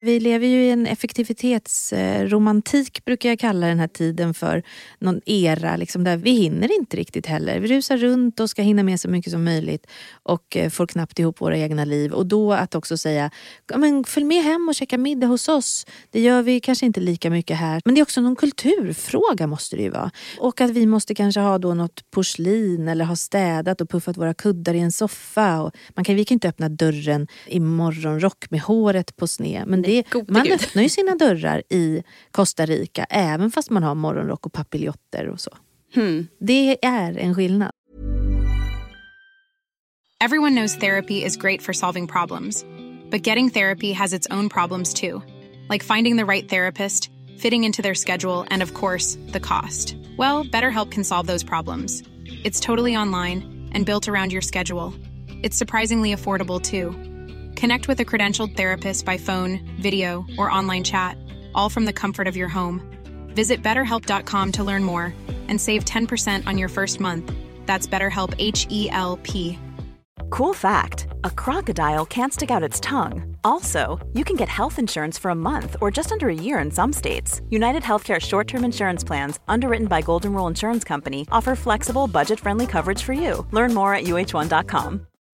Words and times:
Vi 0.00 0.20
lever 0.20 0.46
ju 0.46 0.64
i 0.64 0.70
en 0.70 0.86
effektivitetsromantik 0.86 3.04
brukar 3.04 3.28
jag 3.28 3.38
kalla 3.38 3.66
den 3.66 3.78
här 3.78 3.88
tiden 3.88 4.34
för. 4.34 4.62
Någon 4.98 5.20
era 5.26 5.76
liksom, 5.76 6.04
där 6.04 6.16
vi 6.16 6.30
hinner 6.30 6.78
inte 6.78 6.96
riktigt 6.96 7.26
heller. 7.26 7.60
Vi 7.60 7.68
rusar 7.68 7.96
runt 7.96 8.40
och 8.40 8.50
ska 8.50 8.62
hinna 8.62 8.82
med 8.82 9.00
så 9.00 9.08
mycket 9.08 9.32
som 9.32 9.44
möjligt 9.44 9.86
och 10.22 10.56
eh, 10.56 10.70
får 10.70 10.86
knappt 10.86 11.18
ihop 11.18 11.40
våra 11.40 11.58
egna 11.58 11.84
liv. 11.84 12.12
Och 12.12 12.26
då 12.26 12.52
att 12.52 12.74
också 12.74 12.96
säga, 12.96 13.30
men 13.76 14.04
följ 14.04 14.26
med 14.26 14.42
hem 14.42 14.68
och 14.68 14.74
käka 14.74 14.98
middag 14.98 15.26
hos 15.26 15.48
oss. 15.48 15.86
Det 16.10 16.20
gör 16.20 16.42
vi 16.42 16.60
kanske 16.60 16.86
inte 16.86 17.00
lika 17.00 17.30
mycket 17.30 17.56
här. 17.56 17.82
Men 17.84 17.94
det 17.94 18.00
är 18.00 18.02
också 18.02 18.20
någon 18.20 18.36
kulturfråga 18.36 19.46
måste 19.46 19.76
det 19.76 19.82
ju 19.82 19.90
vara. 19.90 20.10
Och 20.38 20.60
att 20.60 20.70
vi 20.70 20.86
måste 20.86 21.14
kanske 21.14 21.40
ha 21.40 21.58
då 21.58 21.74
något 21.74 22.10
porslin 22.10 22.88
eller 22.88 23.04
ha 23.04 23.16
städat 23.16 23.80
och 23.80 23.90
puffat 23.90 24.16
våra 24.16 24.34
kuddar 24.34 24.74
i 24.74 24.80
en 24.80 24.92
soffa. 24.92 25.62
Och 25.62 25.76
man 25.96 26.04
kan, 26.04 26.14
vi 26.14 26.24
kan 26.24 26.36
inte 26.36 26.48
öppna 26.48 26.68
dörren 26.68 27.26
i 27.46 27.60
morgonrock 27.60 28.50
med 28.50 28.60
håret 28.60 29.16
på 29.16 29.26
sned. 29.26 29.66
Men 29.66 29.87
det, 29.88 30.28
man 30.28 30.44
Gud. 30.44 30.52
öppnar 30.52 30.82
ju 30.82 30.88
sina 30.88 31.14
dörrar 31.14 31.62
i 31.70 32.02
Costa 32.30 32.66
Rica 32.66 33.04
även 33.10 33.50
fast 33.50 33.70
man 33.70 33.82
har 33.82 33.94
morgonrock 33.94 34.46
och 34.46 34.52
papiljotter 34.52 35.28
och 35.28 35.40
så. 35.40 35.50
Hmm. 35.94 36.28
Det 36.40 36.86
är 36.86 37.18
en 37.18 37.34
skillnad. 37.34 37.70
Everyone 40.20 40.54
knows 40.54 40.76
therapy 40.76 41.24
is 41.24 41.36
great 41.36 41.62
for 41.62 41.72
solving 41.72 42.06
problems, 42.06 42.64
but 43.10 43.26
getting 43.26 43.50
therapy 43.50 43.92
has 43.92 44.12
its 44.12 44.26
own 44.30 44.48
problems 44.48 44.92
too, 44.94 45.22
like 45.70 45.84
finding 45.84 46.16
the 46.16 46.24
right 46.24 46.48
therapist, 46.48 47.10
fitting 47.38 47.64
into 47.64 47.82
their 47.82 47.94
schedule, 47.94 48.44
and 48.50 48.62
of 48.62 48.74
course, 48.74 49.16
the 49.32 49.40
cost. 49.40 49.96
Well, 50.18 50.44
BetterHelp 50.44 50.90
can 50.90 51.04
solve 51.04 51.26
those 51.26 51.44
problems. 51.44 52.02
It's 52.44 52.60
totally 52.60 52.96
online 52.96 53.70
and 53.72 53.86
built 53.86 54.08
around 54.08 54.32
your 54.32 54.42
schedule. 54.42 54.92
It's 55.44 55.56
surprisingly 55.56 56.12
affordable 56.12 56.60
too. 56.60 56.94
Connect 57.58 57.88
with 57.88 57.98
a 57.98 58.04
credentialed 58.04 58.56
therapist 58.56 59.04
by 59.04 59.18
phone, 59.18 59.58
video, 59.80 60.24
or 60.38 60.48
online 60.48 60.84
chat, 60.84 61.16
all 61.56 61.68
from 61.68 61.86
the 61.86 61.92
comfort 61.92 62.28
of 62.28 62.36
your 62.36 62.46
home. 62.46 62.80
Visit 63.34 63.64
betterhelp.com 63.64 64.52
to 64.52 64.62
learn 64.62 64.84
more 64.84 65.12
and 65.48 65.60
save 65.60 65.84
10% 65.84 66.46
on 66.46 66.56
your 66.56 66.68
first 66.68 67.00
month. 67.00 67.32
That's 67.66 67.88
BetterHelp 67.88 68.36
H 68.38 68.68
E 68.70 68.88
L 68.90 69.18
P. 69.24 69.58
Cool 70.30 70.54
fact 70.54 71.08
a 71.24 71.30
crocodile 71.30 72.06
can't 72.06 72.32
stick 72.32 72.52
out 72.52 72.62
its 72.62 72.78
tongue. 72.78 73.36
Also, 73.42 73.98
you 74.12 74.22
can 74.24 74.36
get 74.36 74.48
health 74.48 74.78
insurance 74.78 75.18
for 75.18 75.32
a 75.32 75.40
month 75.50 75.74
or 75.80 75.90
just 75.90 76.12
under 76.12 76.28
a 76.28 76.34
year 76.34 76.60
in 76.60 76.70
some 76.70 76.92
states. 76.92 77.42
United 77.50 77.82
Healthcare 77.82 78.20
short 78.20 78.46
term 78.46 78.62
insurance 78.62 79.02
plans, 79.02 79.40
underwritten 79.48 79.88
by 79.88 80.00
Golden 80.00 80.32
Rule 80.32 80.46
Insurance 80.46 80.84
Company, 80.84 81.26
offer 81.32 81.56
flexible, 81.56 82.06
budget 82.06 82.38
friendly 82.38 82.68
coverage 82.68 83.02
for 83.02 83.14
you. 83.14 83.44
Learn 83.50 83.74
more 83.74 83.94
at 83.94 84.04
uh1.com. 84.04 85.07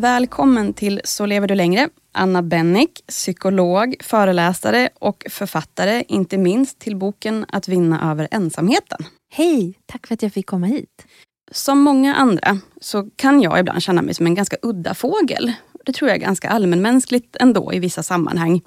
Välkommen 0.00 0.72
till 0.72 1.00
Så 1.04 1.26
lever 1.26 1.48
du 1.48 1.54
längre. 1.54 1.88
Anna 2.12 2.42
Bennick, 2.42 3.06
psykolog, 3.06 3.96
föreläsare 4.00 4.88
och 5.00 5.26
författare, 5.30 6.04
inte 6.08 6.38
minst 6.38 6.78
till 6.78 6.96
boken 6.96 7.46
Att 7.48 7.68
vinna 7.68 8.10
över 8.10 8.28
ensamheten. 8.30 8.98
Hej, 9.32 9.78
tack 9.86 10.06
för 10.06 10.14
att 10.14 10.22
jag 10.22 10.32
fick 10.32 10.46
komma 10.46 10.66
hit. 10.66 11.06
Som 11.50 11.80
många 11.80 12.14
andra 12.14 12.58
så 12.80 13.10
kan 13.16 13.42
jag 13.42 13.60
ibland 13.60 13.82
känna 13.82 14.02
mig 14.02 14.14
som 14.14 14.26
en 14.26 14.34
ganska 14.34 14.56
udda 14.62 14.94
fågel. 14.94 15.52
Det 15.84 15.92
tror 15.92 16.08
jag 16.08 16.16
är 16.16 16.20
ganska 16.20 16.48
allmänmänskligt 16.48 17.36
ändå 17.40 17.72
i 17.72 17.78
vissa 17.78 18.02
sammanhang. 18.02 18.60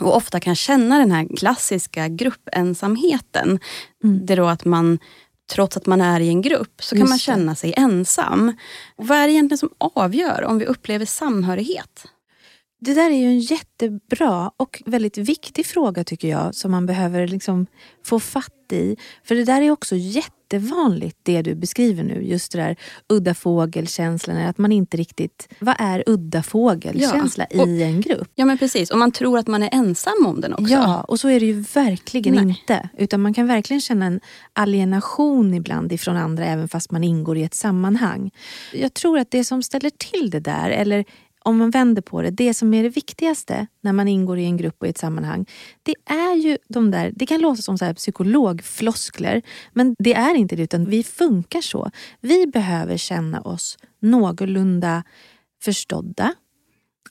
Och 0.00 0.16
ofta 0.16 0.40
kan 0.40 0.54
känna 0.54 0.98
den 0.98 1.10
här 1.10 1.36
klassiska 1.36 2.08
gruppensamheten. 2.08 3.58
Det 4.26 4.32
är 4.32 4.36
då 4.36 4.46
att 4.46 4.64
man, 4.64 4.98
trots 5.50 5.76
att 5.76 5.86
man 5.86 6.00
är 6.00 6.20
i 6.20 6.28
en 6.28 6.42
grupp, 6.42 6.82
så 6.82 6.94
kan 6.94 7.00
Just 7.00 7.10
man 7.10 7.18
känna 7.18 7.54
sig 7.54 7.74
ensam. 7.76 8.52
Och 8.96 9.06
vad 9.06 9.18
är 9.18 9.26
det 9.26 9.32
egentligen 9.32 9.58
som 9.58 9.70
avgör 9.78 10.44
om 10.44 10.58
vi 10.58 10.66
upplever 10.66 11.06
samhörighet? 11.06 12.06
Det 12.80 12.94
där 12.94 13.10
är 13.10 13.14
ju 13.14 13.26
en 13.26 13.40
jättebra 13.40 14.50
och 14.56 14.82
väldigt 14.86 15.18
viktig 15.18 15.66
fråga 15.66 16.04
tycker 16.04 16.28
jag 16.28 16.54
som 16.54 16.70
man 16.70 16.86
behöver 16.86 17.28
liksom 17.28 17.66
få 18.04 18.20
fatt 18.20 18.72
i. 18.72 18.96
För 19.24 19.34
det 19.34 19.44
där 19.44 19.62
är 19.62 19.70
också 19.70 19.96
jättevanligt 20.52 21.16
det 21.22 21.42
du 21.42 21.54
beskriver 21.54 22.02
nu. 22.04 22.22
Just 22.22 22.52
det 22.52 22.58
där 22.58 22.76
udda 23.08 23.34
fågelkänslan. 23.34 24.36
Att 24.36 24.58
man 24.58 24.72
inte 24.72 24.96
riktigt... 24.96 25.48
Vad 25.58 25.74
är 25.78 26.02
udda 26.06 26.42
fågelkänsla 26.42 27.46
Ja, 27.50 27.62
och- 27.62 27.68
i 27.68 27.82
en 27.82 28.00
grupp? 28.00 28.28
Ja 28.34 28.44
men 28.44 28.58
precis, 28.58 28.90
och 28.90 28.98
man 28.98 29.12
tror 29.12 29.38
att 29.38 29.46
man 29.46 29.62
är 29.62 29.70
ensam 29.72 30.26
om 30.26 30.40
den 30.40 30.52
också. 30.52 30.72
Ja, 30.74 31.00
och 31.00 31.20
så 31.20 31.28
är 31.28 31.40
det 31.40 31.46
ju 31.46 31.64
verkligen 31.74 32.34
Nej. 32.34 32.48
inte. 32.48 32.88
Utan 32.98 33.20
man 33.22 33.34
kan 33.34 33.46
verkligen 33.46 33.80
känna 33.80 34.06
en 34.06 34.20
alienation 34.52 35.54
ibland 35.54 35.92
ifrån 35.92 36.16
andra 36.16 36.44
även 36.46 36.68
fast 36.68 36.90
man 36.90 37.04
ingår 37.04 37.36
i 37.38 37.42
ett 37.42 37.54
sammanhang. 37.54 38.30
Jag 38.72 38.94
tror 38.94 39.18
att 39.18 39.30
det 39.30 39.44
som 39.44 39.62
ställer 39.62 39.90
till 39.90 40.30
det 40.30 40.40
där, 40.40 40.70
eller 40.70 41.04
om 41.46 41.56
man 41.56 41.70
vänder 41.70 42.02
på 42.02 42.22
det, 42.22 42.30
det 42.30 42.54
som 42.54 42.74
är 42.74 42.82
det 42.82 42.88
viktigaste 42.88 43.66
när 43.80 43.92
man 43.92 44.08
ingår 44.08 44.38
i 44.38 44.44
en 44.44 44.56
grupp 44.56 44.76
och 44.78 44.86
i 44.86 44.90
ett 44.90 44.98
sammanhang, 44.98 45.46
det 45.82 45.94
är 46.04 46.34
ju 46.34 46.58
de 46.68 46.90
där, 46.90 47.12
det 47.16 47.26
kan 47.26 47.40
låta 47.40 47.62
som 47.62 47.78
så 47.78 47.84
här 47.84 47.94
psykologfloskler, 47.94 49.42
men 49.72 49.96
det 49.98 50.14
är 50.14 50.34
inte 50.34 50.56
det 50.56 50.62
utan 50.62 50.84
vi 50.84 51.02
funkar 51.02 51.60
så. 51.60 51.90
Vi 52.20 52.46
behöver 52.46 52.96
känna 52.96 53.40
oss 53.40 53.78
någorlunda 54.00 55.02
förstådda, 55.62 56.34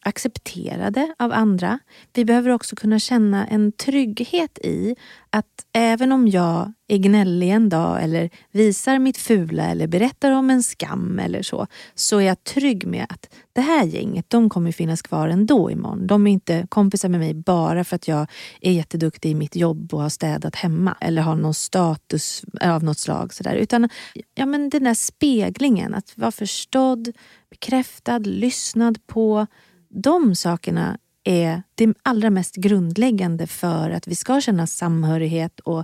accepterade 0.06 1.16
av 1.20 1.32
andra. 1.32 1.80
Vi 2.14 2.26
behöver 2.26 2.50
också 2.50 2.76
kunna 2.76 3.00
känna 3.00 3.48
en 3.48 3.72
trygghet 3.72 4.60
i 4.60 4.96
att 5.30 5.66
även 5.74 6.12
om 6.12 6.28
jag 6.28 6.74
är 6.88 6.98
gnällig 6.98 7.50
en 7.50 7.70
dag 7.70 8.04
eller 8.04 8.30
visar 8.52 9.00
mitt 9.00 9.18
fula 9.18 9.64
eller 9.64 9.88
berättar 9.88 10.32
om 10.32 10.50
en 10.50 10.64
skam 10.64 11.20
eller 11.20 11.42
så, 11.42 11.68
så 11.96 12.18
är 12.18 12.22
jag 12.22 12.44
trygg 12.44 12.88
med 12.88 13.06
att 13.10 13.34
det 13.54 13.62
här 13.62 13.86
gänget, 13.86 14.30
de 14.30 14.50
kommer 14.50 14.72
finnas 14.72 15.02
kvar 15.02 15.28
ändå 15.28 15.72
imorgon. 15.72 16.08
De 16.08 16.28
är 16.28 16.32
inte 16.32 16.68
kompisar 16.70 17.10
med 17.10 17.20
mig 17.20 17.34
bara 17.34 17.84
för 17.84 17.96
att 17.96 18.08
jag 18.08 18.28
är 18.62 18.72
jätteduktig 18.72 19.32
i 19.32 19.36
mitt 19.36 19.56
jobb 19.56 19.94
och 19.94 20.02
har 20.02 20.10
städat 20.10 20.56
hemma 20.56 20.98
eller 21.02 21.22
har 21.22 21.36
någon 21.36 21.54
status 21.54 22.44
av 22.62 22.84
något 22.84 23.00
slag. 23.00 23.34
Sådär. 23.34 23.56
Utan 23.56 23.90
ja, 24.34 24.46
men 24.46 24.70
den 24.70 24.84
där 24.84 24.94
speglingen, 24.94 25.94
att 25.94 26.14
vara 26.18 26.32
förstådd, 26.32 27.12
bekräftad, 27.50 28.20
lyssnad 28.20 29.08
på. 29.08 29.48
De 29.96 30.36
sakerna 30.36 30.98
är 31.24 31.64
det 31.76 31.94
allra 32.04 32.30
mest 32.30 32.56
grundläggande 32.56 33.48
för 33.48 33.90
att 33.90 34.08
vi 34.08 34.16
ska 34.16 34.42
känna 34.42 34.68
samhörighet 34.68 35.60
och 35.60 35.84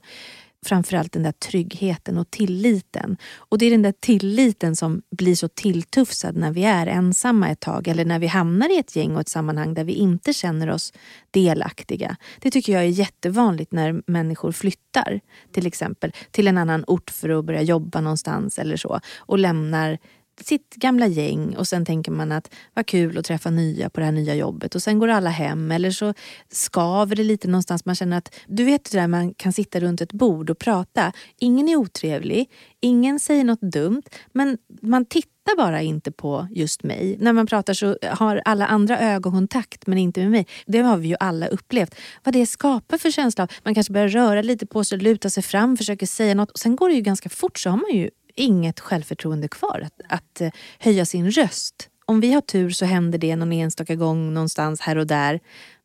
framförallt 0.65 1.11
den 1.11 1.23
där 1.23 1.31
tryggheten 1.31 2.17
och 2.17 2.31
tilliten. 2.31 3.17
Och 3.35 3.57
det 3.57 3.65
är 3.65 3.71
den 3.71 3.81
där 3.81 3.93
tilliten 3.99 4.75
som 4.75 5.01
blir 5.11 5.35
så 5.35 5.47
tilltufsad 5.47 6.35
när 6.35 6.51
vi 6.51 6.63
är 6.63 6.87
ensamma 6.87 7.49
ett 7.49 7.59
tag 7.59 7.87
eller 7.87 8.05
när 8.05 8.19
vi 8.19 8.27
hamnar 8.27 8.75
i 8.75 8.79
ett 8.79 8.95
gäng 8.95 9.15
och 9.15 9.21
ett 9.21 9.29
sammanhang 9.29 9.73
där 9.73 9.83
vi 9.83 9.93
inte 9.93 10.33
känner 10.33 10.69
oss 10.69 10.93
delaktiga. 11.31 12.15
Det 12.39 12.51
tycker 12.51 12.73
jag 12.73 12.81
är 12.81 12.87
jättevanligt 12.87 13.71
när 13.71 14.01
människor 14.07 14.51
flyttar 14.51 15.19
till 15.51 15.67
exempel 15.67 16.11
till 16.31 16.47
en 16.47 16.57
annan 16.57 16.83
ort 16.87 17.09
för 17.09 17.29
att 17.29 17.45
börja 17.45 17.61
jobba 17.61 18.01
någonstans 18.01 18.59
eller 18.59 18.77
så 18.77 18.99
och 19.17 19.39
lämnar 19.39 19.97
sitt 20.43 20.75
gamla 20.75 21.07
gäng 21.07 21.55
och 21.55 21.67
sen 21.67 21.85
tänker 21.85 22.11
man 22.11 22.31
att 22.31 22.53
vad 22.73 22.85
kul 22.85 23.17
att 23.17 23.25
träffa 23.25 23.49
nya 23.49 23.89
på 23.89 23.99
det 23.99 24.05
här 24.05 24.11
nya 24.11 24.35
jobbet 24.35 24.75
och 24.75 24.81
sen 24.81 24.99
går 24.99 25.07
alla 25.07 25.29
hem 25.29 25.71
eller 25.71 25.91
så 25.91 26.13
skaver 26.49 27.15
det 27.15 27.23
lite 27.23 27.47
någonstans. 27.47 27.85
Man 27.85 27.95
känner 27.95 28.17
att, 28.17 28.35
du 28.47 28.63
vet 28.63 28.91
det 28.91 28.97
där 28.97 29.07
man 29.07 29.33
kan 29.33 29.53
sitta 29.53 29.79
runt 29.79 30.01
ett 30.01 30.13
bord 30.13 30.49
och 30.49 30.59
prata. 30.59 31.11
Ingen 31.39 31.69
är 31.69 31.75
otrevlig, 31.75 32.49
ingen 32.79 33.19
säger 33.19 33.43
något 33.43 33.61
dumt 33.61 34.03
men 34.33 34.57
man 34.81 35.05
tittar 35.05 35.57
bara 35.57 35.81
inte 35.81 36.11
på 36.11 36.47
just 36.51 36.83
mig. 36.83 37.17
När 37.19 37.33
man 37.33 37.47
pratar 37.47 37.73
så 37.73 37.97
har 38.03 38.41
alla 38.45 38.65
andra 38.65 38.99
ögonkontakt 38.99 39.87
men 39.87 39.97
inte 39.97 40.19
med 40.19 40.31
mig. 40.31 40.47
Det 40.65 40.79
har 40.79 40.97
vi 40.97 41.07
ju 41.07 41.15
alla 41.19 41.47
upplevt. 41.47 41.95
Vad 42.23 42.33
det 42.33 42.45
skapar 42.45 42.97
för 42.97 43.11
känsla 43.11 43.47
Man 43.63 43.73
kanske 43.73 43.93
börjar 43.93 44.07
röra 44.07 44.41
lite 44.41 44.65
på 44.65 44.83
sig, 44.83 44.97
luta 44.97 45.29
sig 45.29 45.43
fram, 45.43 45.77
försöker 45.77 46.05
säga 46.05 46.35
något. 46.35 46.51
Och 46.51 46.59
sen 46.59 46.75
går 46.75 46.89
det 46.89 46.95
ju 46.95 47.01
ganska 47.01 47.29
fort 47.29 47.59
så 47.59 47.69
har 47.69 47.77
man 47.77 47.91
ju 47.93 48.09
inget 48.35 48.79
självförtroende 48.79 49.47
kvar 49.47 49.81
att, 49.85 50.01
att 50.09 50.41
eh, 50.41 50.49
höja 50.79 51.05
sin 51.05 51.31
röst. 51.31 51.89
Om 52.05 52.19
vi 52.19 52.33
har 52.33 52.41
tur 52.41 52.69
så 52.69 52.85
händer 52.85 53.17
det 53.17 53.35
någon 53.35 53.51
enstaka 53.51 53.95
gång 53.95 54.33
någonstans 54.33 54.81
här 54.81 54.97
och 54.97 55.07
där. 55.07 55.39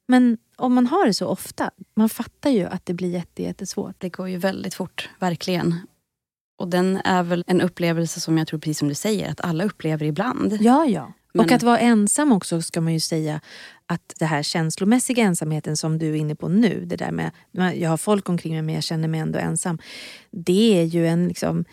Men 0.08 0.38
om 0.56 0.74
man 0.74 0.86
har 0.86 1.06
det 1.06 1.14
så 1.14 1.26
ofta, 1.26 1.70
man 1.96 2.08
fattar 2.08 2.50
ju 2.50 2.64
att 2.64 2.86
det 2.86 2.94
blir 2.94 3.22
jättesvårt. 3.36 3.94
Det 3.98 4.08
går 4.08 4.28
ju 4.28 4.36
väldigt 4.36 4.74
fort, 4.74 5.08
verkligen. 5.18 5.74
Och 6.58 6.68
den 6.68 7.00
är 7.04 7.22
väl 7.22 7.44
en 7.46 7.60
upplevelse 7.60 8.20
som 8.20 8.38
jag 8.38 8.46
tror, 8.46 8.60
precis 8.60 8.78
som 8.78 8.88
du 8.88 8.94
säger, 8.94 9.30
att 9.30 9.40
alla 9.40 9.64
upplever 9.64 10.06
ibland. 10.06 10.58
Ja, 10.60 10.84
ja. 10.86 11.12
Men... 11.32 11.44
Och 11.44 11.52
att 11.52 11.62
vara 11.62 11.78
ensam 11.78 12.32
också 12.32 12.62
ska 12.62 12.80
man 12.80 12.92
ju 12.92 13.00
säga 13.00 13.40
att 13.86 14.14
det 14.18 14.24
här 14.26 14.42
känslomässiga 14.42 15.24
ensamheten 15.24 15.76
som 15.76 15.98
du 15.98 16.10
är 16.10 16.14
inne 16.14 16.34
på 16.34 16.48
nu, 16.48 16.84
det 16.84 16.96
där 16.96 17.10
med 17.10 17.30
jag 17.80 17.90
har 17.90 17.96
folk 17.96 18.28
omkring 18.28 18.52
mig 18.52 18.62
men 18.62 18.74
jag 18.74 18.84
känner 18.84 19.08
mig 19.08 19.20
ändå 19.20 19.38
ensam. 19.38 19.78
Det 20.30 20.80
är 20.80 20.84
ju 20.84 21.06
en 21.06 21.28
liksom, 21.28 21.64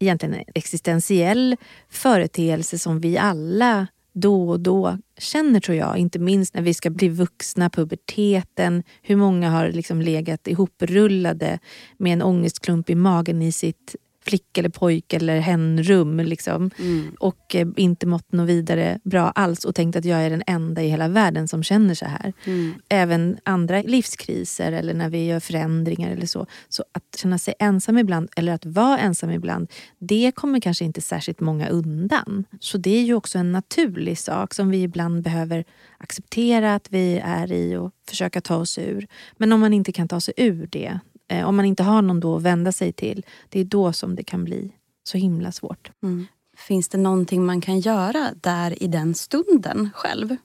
egentligen 0.00 0.34
en 0.34 0.44
existentiell 0.54 1.56
företeelse 1.88 2.78
som 2.78 3.00
vi 3.00 3.18
alla 3.18 3.86
då 4.12 4.48
och 4.50 4.60
då 4.60 4.98
känner 5.18 5.60
tror 5.60 5.76
jag. 5.76 5.98
Inte 5.98 6.18
minst 6.18 6.54
när 6.54 6.62
vi 6.62 6.74
ska 6.74 6.90
bli 6.90 7.08
vuxna, 7.08 7.70
puberteten. 7.70 8.82
Hur 9.02 9.16
många 9.16 9.50
har 9.50 9.68
liksom 9.68 10.02
legat 10.02 10.48
ihoprullade 10.48 11.58
med 11.98 12.12
en 12.12 12.22
ångestklump 12.22 12.90
i 12.90 12.94
magen 12.94 13.42
i 13.42 13.52
sitt 13.52 13.96
flick 14.24 14.58
eller 14.58 14.68
pojk 14.68 15.12
eller 15.12 15.40
henrum. 15.40 16.20
Liksom. 16.20 16.70
Mm. 16.78 17.16
Och 17.20 17.54
eh, 17.54 17.68
inte 17.76 18.06
mått 18.06 18.32
något 18.32 18.48
vidare 18.48 18.98
bra 19.04 19.30
alls 19.30 19.64
och 19.64 19.74
tänkt 19.74 19.96
att 19.96 20.04
jag 20.04 20.20
är 20.20 20.30
den 20.30 20.42
enda 20.46 20.82
i 20.82 20.88
hela 20.88 21.08
världen 21.08 21.48
som 21.48 21.62
känner 21.62 21.94
så 21.94 22.04
här. 22.04 22.32
Mm. 22.44 22.74
Även 22.88 23.38
andra 23.44 23.82
livskriser 23.82 24.72
eller 24.72 24.94
när 24.94 25.08
vi 25.08 25.26
gör 25.26 25.40
förändringar 25.40 26.10
eller 26.10 26.26
så. 26.26 26.46
Så 26.68 26.84
att 26.92 27.16
känna 27.16 27.38
sig 27.38 27.54
ensam 27.58 27.98
ibland 27.98 28.28
eller 28.36 28.52
att 28.52 28.66
vara 28.66 28.98
ensam 28.98 29.30
ibland, 29.30 29.70
det 29.98 30.32
kommer 30.34 30.60
kanske 30.60 30.84
inte 30.84 31.00
särskilt 31.00 31.40
många 31.40 31.68
undan. 31.68 32.44
Så 32.60 32.78
det 32.78 32.98
är 32.98 33.02
ju 33.02 33.14
också 33.14 33.38
en 33.38 33.52
naturlig 33.52 34.18
sak 34.18 34.54
som 34.54 34.70
vi 34.70 34.82
ibland 34.82 35.22
behöver 35.22 35.64
acceptera 35.98 36.74
att 36.74 36.86
vi 36.90 37.18
är 37.24 37.52
i 37.52 37.76
och 37.76 37.92
försöka 38.08 38.40
ta 38.40 38.56
oss 38.56 38.78
ur. 38.78 39.06
Men 39.36 39.52
om 39.52 39.60
man 39.60 39.72
inte 39.72 39.92
kan 39.92 40.08
ta 40.08 40.20
sig 40.20 40.34
ur 40.36 40.68
det, 40.72 41.00
Eh, 41.30 41.48
om 41.48 41.56
man 41.56 41.64
inte 41.64 41.82
har 41.82 42.02
någon 42.02 42.20
då 42.20 42.36
att 42.36 42.42
vända 42.42 42.72
sig 42.72 42.92
till, 42.92 43.26
det 43.48 43.60
är 43.60 43.64
då 43.64 43.92
som 43.92 44.14
det 44.14 44.22
kan 44.22 44.44
bli 44.44 44.72
så 45.04 45.18
himla 45.18 45.52
svårt. 45.52 45.90
Mm. 46.02 46.26
Finns 46.56 46.88
det 46.88 46.98
någonting 46.98 47.46
man 47.46 47.60
kan 47.60 47.80
göra 47.80 48.30
där 48.40 48.82
i 48.82 48.86
den 48.86 49.14
stunden 49.14 49.90
själv? 49.94 50.36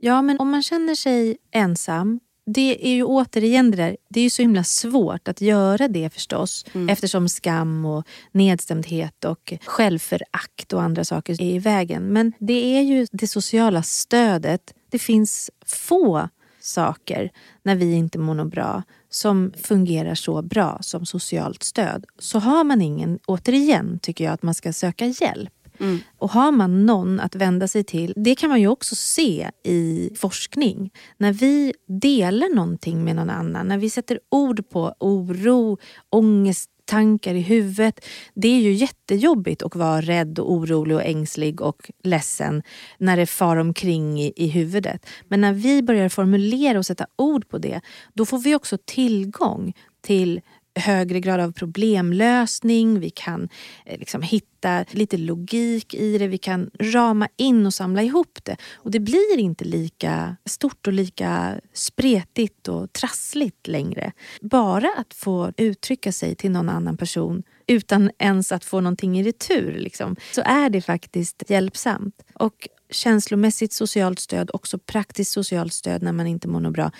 Ja, 0.00 0.22
men 0.22 0.40
om 0.40 0.50
man 0.50 0.62
känner 0.62 0.94
sig 0.94 1.36
ensam 1.50 2.20
det 2.46 2.86
är 2.88 2.94
ju 2.94 3.04
återigen 3.04 3.70
det 3.70 3.76
där, 3.76 3.96
det 4.08 4.20
är 4.20 4.24
ju 4.24 4.30
så 4.30 4.42
himla 4.42 4.64
svårt 4.64 5.28
att 5.28 5.40
göra 5.40 5.88
det 5.88 6.12
förstås. 6.12 6.64
Mm. 6.72 6.88
Eftersom 6.88 7.28
skam 7.28 7.84
och 7.84 8.06
nedstämdhet 8.32 9.24
och 9.24 9.52
självförakt 9.64 10.72
och 10.72 10.82
andra 10.82 11.04
saker 11.04 11.42
är 11.42 11.54
i 11.54 11.58
vägen. 11.58 12.02
Men 12.02 12.32
det 12.38 12.76
är 12.78 12.82
ju 12.82 13.06
det 13.12 13.26
sociala 13.26 13.82
stödet. 13.82 14.74
Det 14.90 14.98
finns 14.98 15.50
få 15.66 16.28
saker 16.60 17.30
när 17.62 17.76
vi 17.76 17.94
inte 17.94 18.18
mår 18.18 18.44
bra 18.44 18.82
som 19.10 19.52
fungerar 19.62 20.14
så 20.14 20.42
bra 20.42 20.78
som 20.80 21.06
socialt 21.06 21.62
stöd. 21.62 22.04
Så 22.18 22.38
har 22.38 22.64
man 22.64 22.82
ingen, 22.82 23.18
återigen 23.26 23.98
tycker 24.02 24.24
jag 24.24 24.34
att 24.34 24.42
man 24.42 24.54
ska 24.54 24.72
söka 24.72 25.06
hjälp. 25.06 25.52
Mm. 25.80 25.98
Och 26.18 26.30
har 26.30 26.52
man 26.52 26.86
någon 26.86 27.20
att 27.20 27.34
vända 27.34 27.68
sig 27.68 27.84
till, 27.84 28.14
det 28.16 28.34
kan 28.34 28.50
man 28.50 28.60
ju 28.60 28.68
också 28.68 28.94
se 28.94 29.50
i 29.64 30.10
forskning. 30.16 30.90
När 31.18 31.32
vi 31.32 31.72
delar 31.86 32.54
någonting 32.54 33.04
med 33.04 33.16
någon 33.16 33.30
annan, 33.30 33.68
när 33.68 33.78
vi 33.78 33.90
sätter 33.90 34.20
ord 34.30 34.68
på 34.70 34.94
oro, 35.00 35.78
ångest, 36.10 36.70
tankar 36.90 37.34
i 37.34 37.40
huvudet. 37.40 38.04
Det 38.34 38.48
är 38.48 38.60
ju 38.60 38.72
jättejobbigt 38.72 39.62
att 39.62 39.76
vara 39.76 40.00
rädd 40.00 40.38
och 40.38 40.52
orolig 40.52 40.96
och 40.96 41.04
ängslig 41.04 41.60
och 41.60 41.90
ledsen 42.02 42.62
när 42.98 43.16
det 43.16 43.26
far 43.26 43.56
omkring 43.56 44.20
i, 44.20 44.32
i 44.36 44.48
huvudet. 44.48 45.06
Men 45.28 45.40
när 45.40 45.52
vi 45.52 45.82
börjar 45.82 46.08
formulera 46.08 46.78
och 46.78 46.86
sätta 46.86 47.06
ord 47.16 47.48
på 47.48 47.58
det, 47.58 47.80
då 48.14 48.26
får 48.26 48.38
vi 48.38 48.54
också 48.54 48.78
tillgång 48.84 49.72
till 50.00 50.40
högre 50.74 51.20
grad 51.20 51.40
av 51.40 51.52
problemlösning, 51.52 53.00
vi 53.00 53.10
kan 53.10 53.48
eh, 53.86 53.98
liksom 53.98 54.22
hitta 54.22 54.84
lite 54.90 55.16
logik 55.16 55.94
i 55.94 56.18
det, 56.18 56.26
vi 56.26 56.38
kan 56.38 56.70
rama 56.78 57.28
in 57.36 57.66
och 57.66 57.74
samla 57.74 58.02
ihop 58.02 58.38
det. 58.42 58.56
Och 58.74 58.90
det 58.90 59.00
blir 59.00 59.38
inte 59.38 59.64
lika 59.64 60.36
stort 60.44 60.86
och 60.86 60.92
lika 60.92 61.60
spretigt 61.72 62.68
och 62.68 62.92
trassligt 62.92 63.66
längre. 63.66 64.12
Bara 64.40 64.88
att 64.96 65.14
få 65.14 65.52
uttrycka 65.56 66.12
sig 66.12 66.34
till 66.34 66.50
någon 66.50 66.68
annan 66.68 66.96
person 66.96 67.42
utan 67.66 68.10
ens 68.18 68.52
att 68.52 68.64
få 68.64 68.80
någonting 68.80 69.18
i 69.18 69.22
retur, 69.22 69.72
liksom, 69.72 70.16
så 70.32 70.42
är 70.44 70.70
det 70.70 70.80
faktiskt 70.80 71.42
hjälpsamt. 71.50 72.14
Och 72.34 72.68
känslomässigt 72.90 73.72
socialt 73.72 74.18
stöd, 74.18 74.50
också 74.52 74.78
praktiskt 74.78 75.32
socialt 75.32 75.72
stöd 75.72 76.02
när 76.02 76.12
man 76.12 76.26
inte 76.26 76.48
mår 76.48 76.70
bra, 76.70 76.90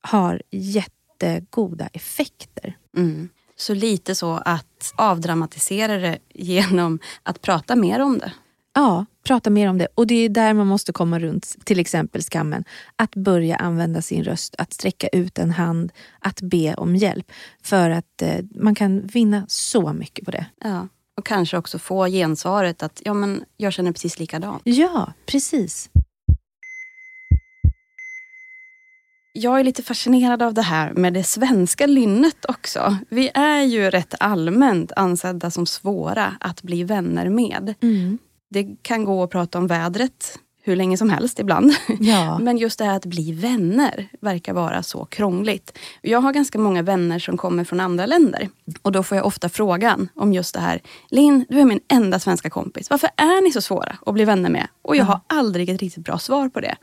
har 0.00 0.42
jättegoda 0.50 1.86
effekter. 1.86 2.76
Mm. 2.96 3.28
Så 3.56 3.74
lite 3.74 4.14
så 4.14 4.32
att 4.44 4.92
avdramatisera 4.96 5.96
det 5.98 6.18
genom 6.34 6.98
att 7.22 7.42
prata 7.42 7.76
mer 7.76 8.00
om 8.00 8.18
det? 8.18 8.32
Ja, 8.74 9.06
prata 9.26 9.50
mer 9.50 9.68
om 9.68 9.78
det. 9.78 9.88
Och 9.94 10.06
det 10.06 10.14
är 10.14 10.28
där 10.28 10.54
man 10.54 10.66
måste 10.66 10.92
komma 10.92 11.18
runt 11.18 11.56
till 11.64 11.80
exempel 11.80 12.22
skammen. 12.22 12.64
Att 12.96 13.14
börja 13.14 13.56
använda 13.56 14.02
sin 14.02 14.24
röst, 14.24 14.54
att 14.58 14.72
sträcka 14.72 15.08
ut 15.08 15.38
en 15.38 15.50
hand, 15.50 15.92
att 16.18 16.40
be 16.40 16.74
om 16.74 16.96
hjälp. 16.96 17.32
För 17.62 17.90
att 17.90 18.22
eh, 18.22 18.44
man 18.54 18.74
kan 18.74 19.06
vinna 19.06 19.44
så 19.48 19.92
mycket 19.92 20.24
på 20.24 20.30
det. 20.30 20.46
Ja, 20.64 20.88
och 21.16 21.26
kanske 21.26 21.56
också 21.56 21.78
få 21.78 22.06
gensvaret 22.06 22.82
att 22.82 23.02
ja, 23.04 23.14
men 23.14 23.44
jag 23.56 23.72
känner 23.72 23.92
precis 23.92 24.18
likadant. 24.18 24.62
Ja, 24.64 25.12
precis. 25.26 25.90
Jag 29.36 29.60
är 29.60 29.64
lite 29.64 29.82
fascinerad 29.82 30.42
av 30.42 30.54
det 30.54 30.62
här 30.62 30.92
med 30.92 31.12
det 31.12 31.24
svenska 31.24 31.86
lynnet 31.86 32.44
också. 32.48 32.96
Vi 33.08 33.30
är 33.34 33.62
ju 33.62 33.90
rätt 33.90 34.14
allmänt 34.20 34.92
ansedda 34.96 35.50
som 35.50 35.66
svåra 35.66 36.36
att 36.40 36.62
bli 36.62 36.84
vänner 36.84 37.28
med. 37.28 37.74
Mm. 37.80 38.18
Det 38.50 38.76
kan 38.82 39.04
gå 39.04 39.22
att 39.22 39.30
prata 39.30 39.58
om 39.58 39.66
vädret 39.66 40.38
hur 40.66 40.76
länge 40.76 40.96
som 40.96 41.10
helst 41.10 41.38
ibland. 41.38 41.74
Ja. 42.00 42.38
Men 42.38 42.58
just 42.58 42.78
det 42.78 42.84
här 42.84 42.96
att 42.96 43.06
bli 43.06 43.32
vänner 43.32 44.08
verkar 44.20 44.52
vara 44.52 44.82
så 44.82 45.04
krångligt. 45.04 45.78
Jag 46.02 46.20
har 46.20 46.32
ganska 46.32 46.58
många 46.58 46.82
vänner 46.82 47.18
som 47.18 47.36
kommer 47.36 47.64
från 47.64 47.80
andra 47.80 48.06
länder. 48.06 48.48
Och 48.82 48.92
då 48.92 49.02
får 49.02 49.16
jag 49.16 49.26
ofta 49.26 49.48
frågan 49.48 50.08
om 50.14 50.32
just 50.32 50.54
det 50.54 50.60
här. 50.60 50.80
Linn, 51.10 51.44
du 51.48 51.60
är 51.60 51.64
min 51.64 51.80
enda 51.88 52.18
svenska 52.18 52.50
kompis. 52.50 52.90
Varför 52.90 53.10
är 53.16 53.42
ni 53.42 53.52
så 53.52 53.60
svåra 53.60 53.96
att 54.06 54.14
bli 54.14 54.24
vänner 54.24 54.50
med? 54.50 54.66
Och 54.82 54.96
jag 54.96 55.04
har 55.04 55.20
aldrig 55.26 55.68
ett 55.68 55.80
riktigt 55.80 56.04
bra 56.04 56.18
svar 56.18 56.48
på 56.48 56.60
det. 56.60 56.76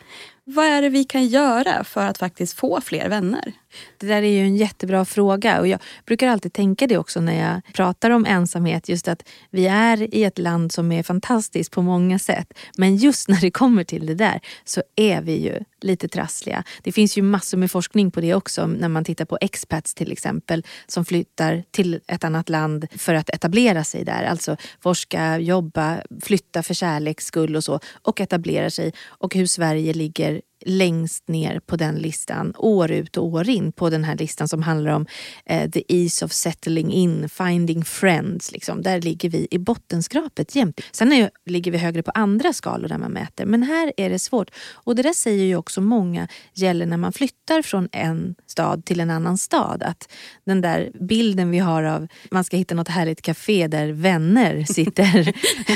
Vad 0.46 0.66
är 0.66 0.82
det 0.82 0.90
vi 0.90 1.04
kan 1.04 1.28
göra 1.28 1.84
för 1.84 2.06
att 2.06 2.18
faktiskt 2.18 2.54
få 2.60 2.82
fler 2.82 3.10
vänner? 3.10 3.54
Det 3.98 4.08
där 4.08 4.24
är 4.24 4.28
ju 4.28 4.40
en 4.40 4.56
jättebra 4.56 5.06
fråga 5.06 5.60
och 5.60 5.68
jag 5.68 5.80
brukar 6.06 6.28
alltid 6.28 6.54
tänka 6.54 6.88
det 6.88 6.98
också 6.98 7.22
när 7.22 7.48
jag 7.48 7.74
pratar 7.74 8.10
om 8.10 8.26
ensamhet. 8.26 8.90
Just 8.90 9.08
att 9.08 9.30
vi 9.50 9.68
är 9.68 10.16
i 10.16 10.24
ett 10.24 10.40
land 10.40 10.72
som 10.72 10.92
är 10.92 11.04
fantastiskt 11.04 11.72
på 11.72 11.82
många 11.82 12.20
sätt. 12.20 12.54
Men 12.78 12.96
just 12.96 13.30
när 13.30 13.42
det 13.42 13.52
kommer 13.52 13.84
till 13.84 14.06
det 14.06 14.16
där 14.16 14.40
så 14.66 14.84
är 14.96 15.22
vi 15.22 15.44
ju 15.44 15.60
lite 15.84 16.08
trassliga. 16.08 16.64
Det 16.84 16.92
finns 16.92 17.18
ju 17.18 17.22
massor 17.22 17.58
med 17.58 17.72
forskning 17.72 18.12
på 18.12 18.22
det 18.22 18.34
också 18.34 18.68
när 18.68 18.90
man 18.90 19.04
tittar 19.04 19.26
på 19.26 19.38
expats 19.42 19.94
till 19.94 20.12
exempel 20.12 20.66
som 20.88 21.06
flyttar 21.06 21.64
till 21.72 22.00
ett 22.08 22.24
annat 22.24 22.50
land 22.50 22.88
för 22.96 23.14
att 23.14 23.30
etablera 23.30 23.84
sig 23.84 24.06
där. 24.06 24.24
Alltså 24.24 24.58
forska, 24.80 25.38
jobba, 25.38 26.02
flytta 26.22 26.64
för 26.64 26.74
kärleks 26.74 27.26
skull 27.26 27.56
och 27.56 27.64
så 27.64 27.80
och 28.02 28.22
etablera 28.22 28.70
sig 28.70 28.94
och 29.06 29.36
hur 29.36 29.46
Sverige 29.46 29.94
ligger 29.94 30.42
längst 30.66 31.28
ner 31.28 31.60
på 31.60 31.76
den 31.76 31.96
listan, 31.96 32.54
år 32.58 32.92
ut 32.92 33.18
och 33.18 33.26
år 33.26 33.50
in 33.50 33.72
på 33.72 33.90
den 33.90 34.04
här 34.04 34.16
listan 34.16 34.48
som 34.48 34.64
handlar 34.64 34.92
om 34.92 35.06
eh, 35.46 35.70
the 35.70 35.84
ease 35.88 36.26
of 36.26 36.32
settling 36.32 36.92
in, 36.92 37.30
finding 37.30 37.86
friends. 37.86 38.52
Liksom. 38.52 38.82
Där 38.82 39.02
ligger 39.02 39.30
vi 39.30 39.48
i 39.52 39.58
bottenskrapet 39.58 40.56
jämt. 40.56 40.82
Sen 40.92 41.14
är, 41.14 41.30
ligger 41.46 41.72
vi 41.72 41.78
högre 41.78 42.04
på 42.04 42.12
andra 42.12 42.54
skalor 42.54 42.88
där 42.88 42.98
man 42.98 43.12
mäter, 43.12 43.46
men 43.46 43.64
här 43.64 43.94
är 43.98 44.10
det 44.10 44.20
svårt. 44.20 44.52
Och 44.74 44.96
det 44.96 45.02
där 45.02 45.14
säger 45.14 45.44
ju 45.44 45.56
också 45.56 45.82
många 45.82 46.28
gäller 46.54 46.86
när 46.86 46.98
man 46.98 47.14
flyttar 47.14 47.62
från 47.62 47.90
en 47.92 48.36
stad 48.48 48.86
till 48.86 49.00
en 49.00 49.10
annan 49.10 49.38
stad. 49.38 49.84
Att 49.84 50.12
den 50.46 50.62
där 50.62 50.92
bilden 51.00 51.52
vi 51.52 51.60
har 51.60 51.84
av 51.84 52.08
man 52.32 52.44
ska 52.44 52.58
hitta 52.58 52.76
något 52.76 52.88
härligt 52.88 53.22
café 53.22 53.68
där 53.68 53.92
vänner 53.92 54.64
sitter, 54.64 55.34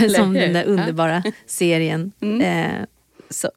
som 0.16 0.34
den 0.34 0.54
där 0.54 0.66
underbara 0.66 1.24
serien. 1.46 2.12
Mm. 2.22 2.42
Eh, 2.42 2.86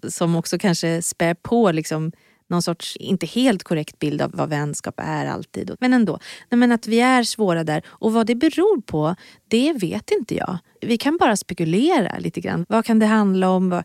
som 0.08 0.36
också 0.36 0.58
kanske 0.58 1.02
spär 1.02 1.34
på 1.34 1.72
liksom 1.72 2.12
någon 2.50 2.62
sorts, 2.62 2.96
inte 2.96 3.26
helt 3.26 3.62
korrekt 3.62 3.98
bild 3.98 4.22
av 4.22 4.30
vad 4.34 4.48
vänskap 4.48 4.94
är 4.98 5.26
alltid. 5.26 5.76
Men 5.80 5.92
ändå. 5.92 6.18
Nej, 6.48 6.58
men 6.58 6.72
att 6.72 6.86
vi 6.86 7.00
är 7.00 7.22
svåra 7.22 7.64
där. 7.64 7.82
Och 7.86 8.12
vad 8.12 8.26
det 8.26 8.34
beror 8.34 8.80
på, 8.80 9.14
det 9.50 9.73
vet 9.73 10.11
inte 10.11 10.35
jag. 10.35 10.59
Vi 10.83 10.99
kan 10.99 11.16
bara 11.16 11.37
spekulera 11.37 12.19
lite 12.19 12.40
grann. 12.40 12.66
Vad 12.69 12.85
kan 12.85 12.99
det 12.99 13.07
handla 13.07 13.50
om? 13.50 13.83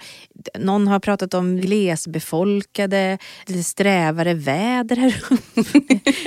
Någon 0.59 0.87
har 0.87 0.99
pratat 0.99 1.33
om 1.33 1.57
glesbefolkade, 1.57 3.17
lite 3.45 3.63
strävare 3.63 4.33
väder 4.33 4.95
här 4.95 5.23
uppe 5.29 5.61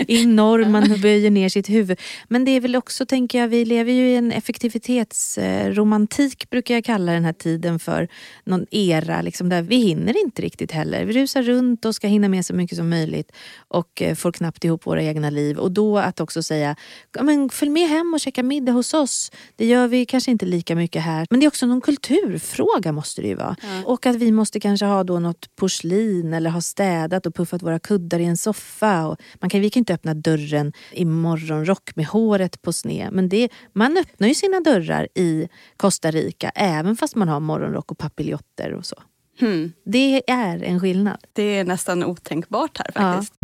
i 0.12 0.26
norr. 0.26 0.64
Man 0.64 1.00
böjer 1.00 1.30
ner 1.30 1.48
sitt 1.48 1.70
huvud. 1.70 2.00
Men 2.28 2.44
det 2.44 2.50
är 2.50 2.60
väl 2.60 2.76
också, 2.76 3.06
tänker 3.06 3.40
jag, 3.40 3.48
vi 3.48 3.64
lever 3.64 3.92
ju 3.92 4.10
i 4.10 4.16
en 4.16 4.32
effektivitetsromantik 4.32 6.50
brukar 6.50 6.74
jag 6.74 6.84
kalla 6.84 7.12
den 7.12 7.24
här 7.24 7.32
tiden 7.32 7.78
för. 7.78 8.08
Någon 8.44 8.66
era 8.70 9.22
liksom, 9.22 9.48
där 9.48 9.62
vi 9.62 9.76
hinner 9.76 10.24
inte 10.24 10.42
riktigt 10.42 10.72
heller. 10.72 11.04
Vi 11.04 11.12
rusar 11.12 11.42
runt 11.42 11.84
och 11.84 11.94
ska 11.94 12.06
hinna 12.06 12.28
med 12.28 12.46
så 12.46 12.54
mycket 12.54 12.78
som 12.78 12.88
möjligt 12.88 13.32
och 13.68 14.02
eh, 14.02 14.14
får 14.14 14.32
knappt 14.32 14.64
ihop 14.64 14.86
våra 14.86 15.02
egna 15.02 15.30
liv. 15.30 15.58
Och 15.58 15.72
då 15.72 15.98
att 15.98 16.20
också 16.20 16.42
säga, 16.42 16.76
men 17.20 17.50
följ 17.50 17.70
med 17.70 17.88
hem 17.88 18.14
och 18.14 18.20
käka 18.20 18.42
middag 18.42 18.72
hos 18.72 18.94
oss. 18.94 19.27
Det 19.56 19.66
gör 19.66 19.88
vi 19.88 20.06
kanske 20.06 20.30
inte 20.30 20.46
lika 20.46 20.76
mycket 20.76 21.02
här. 21.02 21.26
Men 21.30 21.40
det 21.40 21.46
är 21.46 21.48
också 21.48 21.66
någon 21.66 21.80
kulturfråga 21.80 22.92
måste 22.92 23.22
det 23.22 23.28
ju 23.28 23.34
vara. 23.34 23.56
Ja. 23.62 23.82
Och 23.84 24.06
att 24.06 24.16
vi 24.16 24.32
måste 24.32 24.60
kanske 24.60 24.86
ha 24.86 25.04
då 25.04 25.18
något 25.18 25.56
porslin 25.56 26.34
eller 26.34 26.50
ha 26.50 26.60
städat 26.60 27.26
och 27.26 27.34
puffat 27.34 27.62
våra 27.62 27.78
kuddar 27.78 28.18
i 28.18 28.24
en 28.24 28.36
soffa. 28.36 29.06
Och 29.06 29.20
man 29.40 29.50
kan, 29.50 29.60
vi 29.60 29.70
kan 29.70 29.80
inte 29.80 29.94
öppna 29.94 30.14
dörren 30.14 30.72
i 30.92 31.04
morgonrock 31.04 31.96
med 31.96 32.06
håret 32.06 32.62
på 32.62 32.72
sned. 32.72 33.12
Men 33.12 33.28
det, 33.28 33.48
man 33.72 33.96
öppnar 33.96 34.28
ju 34.28 34.34
sina 34.34 34.60
dörrar 34.60 35.08
i 35.14 35.48
Costa 35.76 36.10
Rica 36.10 36.50
även 36.54 36.96
fast 36.96 37.14
man 37.14 37.28
har 37.28 37.40
morgonrock 37.40 37.90
och 37.90 37.98
papiljotter 37.98 38.72
och 38.72 38.86
så. 38.86 38.96
Hmm. 39.40 39.72
Det 39.84 40.30
är 40.30 40.62
en 40.62 40.80
skillnad. 40.80 41.18
Det 41.32 41.42
är 41.42 41.64
nästan 41.64 42.04
otänkbart 42.04 42.78
här 42.78 42.92
faktiskt. 42.92 43.34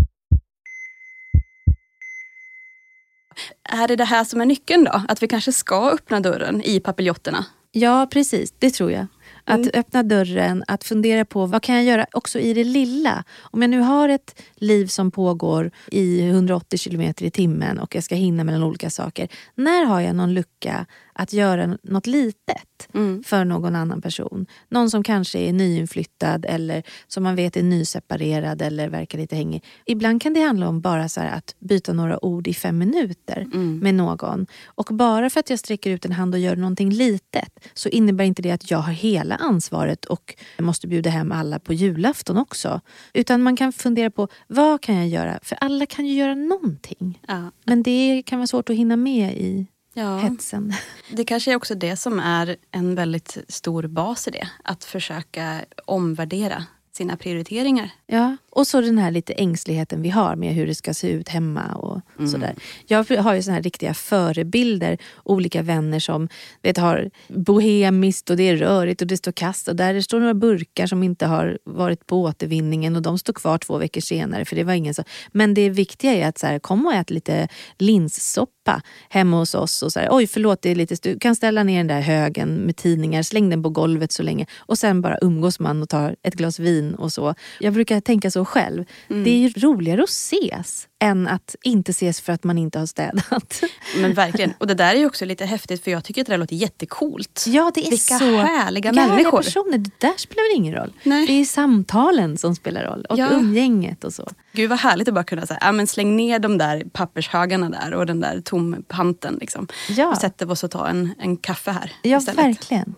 Är 3.68 3.88
det 3.88 3.96
det 3.96 4.04
här 4.04 4.24
som 4.24 4.40
är 4.40 4.46
nyckeln 4.46 4.84
då? 4.84 5.02
Att 5.08 5.22
vi 5.22 5.28
kanske 5.28 5.52
ska 5.52 5.90
öppna 5.90 6.20
dörren 6.20 6.62
i 6.62 6.80
papiljotterna? 6.80 7.44
Ja, 7.72 8.08
precis. 8.10 8.54
Det 8.58 8.70
tror 8.70 8.92
jag. 8.92 9.06
Att 9.44 9.58
mm. 9.58 9.70
öppna 9.74 10.02
dörren, 10.02 10.64
att 10.66 10.84
fundera 10.84 11.24
på 11.24 11.46
vad 11.46 11.62
kan 11.62 11.74
jag 11.74 11.84
göra 11.84 12.06
också 12.12 12.38
i 12.38 12.54
det 12.54 12.64
lilla. 12.64 13.24
Om 13.40 13.62
jag 13.62 13.70
nu 13.70 13.80
har 13.80 14.08
ett 14.08 14.42
liv 14.54 14.86
som 14.86 15.10
pågår 15.10 15.70
i 15.90 16.28
180 16.28 16.78
kilometer 16.78 17.24
i 17.24 17.30
timmen 17.30 17.78
och 17.78 17.94
jag 17.94 18.04
ska 18.04 18.14
hinna 18.14 18.44
mellan 18.44 18.62
olika 18.62 18.90
saker. 18.90 19.28
När 19.54 19.84
har 19.84 20.00
jag 20.00 20.16
någon 20.16 20.34
lucka 20.34 20.86
att 21.14 21.32
göra 21.32 21.78
något 21.82 22.06
litet 22.06 22.88
mm. 22.94 23.22
för 23.24 23.44
någon 23.44 23.76
annan 23.76 24.02
person. 24.02 24.46
Någon 24.68 24.90
som 24.90 25.02
kanske 25.02 25.38
är 25.38 25.52
nyinflyttad 25.52 26.44
eller 26.48 26.82
som 27.06 27.22
man 27.22 27.36
vet 27.36 27.56
är 27.56 27.62
nyseparerad 27.62 28.62
eller 28.62 28.88
verkar 28.88 29.18
lite 29.18 29.36
hängig. 29.36 29.64
Ibland 29.86 30.22
kan 30.22 30.34
det 30.34 30.40
handla 30.40 30.68
om 30.68 30.80
bara 30.80 31.08
så 31.08 31.20
att 31.20 31.54
byta 31.58 31.92
några 31.92 32.24
ord 32.24 32.48
i 32.48 32.54
fem 32.54 32.78
minuter 32.78 33.46
mm. 33.54 33.78
med 33.78 33.94
någon. 33.94 34.46
Och 34.64 34.88
bara 34.90 35.30
för 35.30 35.40
att 35.40 35.50
jag 35.50 35.58
sträcker 35.58 35.90
ut 35.90 36.04
en 36.04 36.12
hand 36.12 36.34
och 36.34 36.40
gör 36.40 36.56
någonting 36.56 36.90
litet 36.90 37.68
så 37.74 37.88
innebär 37.88 38.24
inte 38.24 38.42
det 38.42 38.50
att 38.50 38.70
jag 38.70 38.78
har 38.78 38.92
hela 38.92 39.33
ansvaret 39.36 40.04
och 40.04 40.34
måste 40.58 40.86
bjuda 40.86 41.10
hem 41.10 41.32
alla 41.32 41.58
på 41.58 41.72
julafton 41.72 42.36
också. 42.36 42.80
Utan 43.12 43.42
man 43.42 43.56
kan 43.56 43.72
fundera 43.72 44.10
på 44.10 44.28
vad 44.46 44.80
kan 44.80 44.94
jag 44.94 45.08
göra? 45.08 45.38
För 45.42 45.58
alla 45.60 45.86
kan 45.86 46.06
ju 46.06 46.14
göra 46.14 46.34
någonting. 46.34 47.20
Ja. 47.28 47.50
Men 47.64 47.82
det 47.82 48.22
kan 48.26 48.38
vara 48.38 48.46
svårt 48.46 48.70
att 48.70 48.76
hinna 48.76 48.96
med 48.96 49.36
i 49.36 49.66
ja. 49.94 50.16
hetsen. 50.16 50.72
Det 51.12 51.24
kanske 51.24 51.52
är 51.52 51.56
också 51.56 51.74
det 51.74 51.96
som 51.96 52.20
är 52.20 52.56
en 52.70 52.94
väldigt 52.94 53.38
stor 53.48 53.86
bas 53.86 54.28
i 54.28 54.30
det. 54.30 54.48
Att 54.64 54.84
försöka 54.84 55.60
omvärdera 55.84 56.64
sina 56.92 57.16
prioriteringar. 57.16 57.90
Ja, 58.06 58.36
och 58.54 58.66
så 58.66 58.80
den 58.80 58.98
här 58.98 59.10
lite 59.10 59.32
ängsligheten 59.32 60.02
vi 60.02 60.10
har 60.10 60.36
med 60.36 60.54
hur 60.54 60.66
det 60.66 60.74
ska 60.74 60.94
se 60.94 61.10
ut 61.10 61.28
hemma 61.28 61.74
och 61.74 62.00
mm. 62.18 62.30
sådär. 62.30 62.54
Jag 62.86 63.04
har 63.18 63.34
ju 63.34 63.42
såna 63.42 63.54
här 63.54 63.62
riktiga 63.62 63.94
förebilder, 63.94 64.98
olika 65.24 65.62
vänner 65.62 66.00
som 66.00 66.28
vet, 66.62 66.76
har 66.76 67.10
bohemiskt 67.28 68.30
och 68.30 68.36
det 68.36 68.48
är 68.48 68.56
rörigt 68.56 69.00
och 69.00 69.06
det 69.06 69.16
står 69.16 69.32
kast 69.32 69.68
och 69.68 69.76
där 69.76 69.94
det 69.94 70.02
står 70.02 70.20
några 70.20 70.34
burkar 70.34 70.86
som 70.86 71.02
inte 71.02 71.26
har 71.26 71.58
varit 71.64 72.06
på 72.06 72.22
återvinningen 72.22 72.96
och 72.96 73.02
de 73.02 73.18
står 73.18 73.32
kvar 73.32 73.58
två 73.58 73.78
veckor 73.78 74.00
senare 74.00 74.44
för 74.44 74.56
det 74.56 74.64
var 74.64 74.72
ingen 74.72 74.94
så. 74.94 75.04
Men 75.32 75.54
det 75.54 75.70
viktiga 75.70 76.14
är 76.14 76.28
att 76.28 76.38
så 76.38 76.46
här, 76.46 76.58
kom 76.58 76.86
och 76.86 76.94
ät 76.94 77.10
lite 77.10 77.48
linssoppa 77.78 78.82
hemma 79.08 79.36
hos 79.38 79.54
oss 79.54 79.82
och 79.82 79.92
så 79.92 80.00
här, 80.00 80.08
oj 80.10 80.26
förlåt 80.26 80.62
det 80.62 80.70
är 80.70 80.74
lite 80.74 80.94
du 81.02 81.18
kan 81.18 81.36
ställa 81.36 81.62
ner 81.62 81.76
den 81.76 81.86
där 81.86 82.00
högen 82.00 82.54
med 82.54 82.76
tidningar, 82.76 83.22
släng 83.22 83.50
den 83.50 83.62
på 83.62 83.68
golvet 83.68 84.12
så 84.12 84.22
länge 84.22 84.46
och 84.58 84.78
sen 84.78 85.00
bara 85.00 85.18
umgås 85.22 85.60
man 85.60 85.82
och 85.82 85.88
tar 85.88 86.16
ett 86.22 86.34
glas 86.34 86.58
vin 86.58 86.94
och 86.94 87.12
så. 87.12 87.34
Jag 87.60 87.72
brukar 87.72 88.00
tänka 88.00 88.30
så 88.30 88.43
själv. 88.44 88.84
Mm. 89.10 89.24
Det 89.24 89.30
är 89.30 89.38
ju 89.38 89.48
roligare 89.48 90.02
att 90.02 90.08
ses 90.08 90.88
än 91.02 91.28
att 91.28 91.56
inte 91.62 91.90
ses 91.90 92.20
för 92.20 92.32
att 92.32 92.44
man 92.44 92.58
inte 92.58 92.78
har 92.78 92.86
städat. 92.86 93.62
Men 93.96 94.14
verkligen. 94.14 94.52
Och 94.58 94.66
det 94.66 94.74
där 94.74 94.94
är 94.94 95.06
också 95.06 95.24
lite 95.24 95.44
häftigt 95.44 95.84
för 95.84 95.90
jag 95.90 96.04
tycker 96.04 96.20
att 96.20 96.26
det 96.26 96.32
där 96.32 96.38
låter 96.38 96.56
jättecoolt. 96.56 97.44
Ja, 97.48 97.72
det 97.74 97.86
är 97.86 97.90
Vilka 97.90 98.18
så 98.18 98.36
härliga 98.36 98.92
människor. 98.92 99.42
personer. 99.42 99.78
Det 99.78 99.90
där 99.98 100.12
spelar 100.16 100.50
väl 100.50 100.56
ingen 100.60 100.74
roll? 100.74 100.92
Nej. 101.02 101.26
Det 101.26 101.32
är 101.32 101.44
samtalen 101.44 102.36
som 102.38 102.54
spelar 102.56 102.84
roll 102.84 103.04
och 103.08 103.18
ja. 103.18 103.28
umgänget 103.30 104.04
och 104.04 104.12
så. 104.12 104.28
Gud 104.52 104.70
vad 104.70 104.78
härligt 104.78 105.08
att 105.08 105.14
bara 105.14 105.24
kunna 105.24 105.46
säga, 105.46 105.58
ja, 105.60 105.72
men 105.72 105.86
släng 105.86 106.16
ner 106.16 106.38
de 106.38 106.58
där 106.58 106.84
pappershögarna 106.92 107.68
där 107.70 107.94
och 107.94 108.06
den 108.06 108.20
där 108.20 108.40
tompanten. 108.40 109.38
Liksom. 109.40 109.68
Ja. 109.88 110.08
Och 110.08 110.16
sätter 110.16 110.50
oss 110.50 110.64
och 110.64 110.70
tar 110.70 110.86
en, 110.86 111.14
en 111.18 111.36
kaffe 111.36 111.70
här 111.70 111.92
Ja, 112.02 112.18
istället. 112.18 112.44
verkligen. 112.44 112.94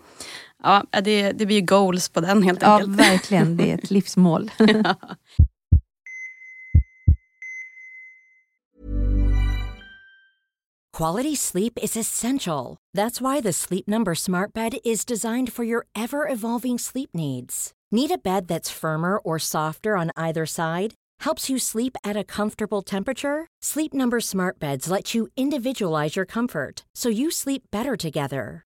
Ja, 0.63 0.83
det, 1.01 1.31
det 1.31 1.45
blir 1.45 1.61
goals 1.61 2.09
på 2.09 2.21
den 2.21 2.43
helt 2.43 2.63
enkelt. 2.63 2.89
Ja, 2.99 3.03
verkligen. 3.03 3.57
Det 3.57 3.71
är 3.71 3.75
ett 3.75 3.91
livsmål. 3.97 4.51
ja. 4.57 4.95
Quality 10.93 11.35
sleep 11.35 11.77
is 11.81 11.95
essential. 11.95 12.77
That's 12.95 13.21
why 13.21 13.39
the 13.41 13.53
Sleep 13.53 13.87
Number 13.87 14.15
smart 14.15 14.51
bed 14.53 14.77
is 14.83 15.05
designed 15.05 15.53
for 15.53 15.63
your 15.63 15.85
ever-evolving 15.95 16.79
sleep 16.79 17.11
needs. 17.13 17.71
Need 17.91 18.09
a 18.11 18.17
bed 18.17 18.47
that's 18.47 18.71
firmer 18.71 19.19
or 19.19 19.37
softer 19.39 19.95
on 19.95 20.11
either 20.17 20.45
side? 20.47 20.95
Helps 21.19 21.49
you 21.49 21.59
sleep 21.59 21.95
at 22.03 22.17
a 22.17 22.23
comfortable 22.23 22.81
temperature? 22.81 23.45
Sleep 23.61 23.93
Number 23.93 24.19
smart 24.19 24.57
beds 24.59 24.89
let 24.89 25.13
you 25.13 25.27
individualize 25.37 26.15
your 26.15 26.25
comfort 26.25 26.83
so 26.95 27.09
you 27.09 27.29
sleep 27.29 27.63
better 27.71 27.95
together. 27.95 28.66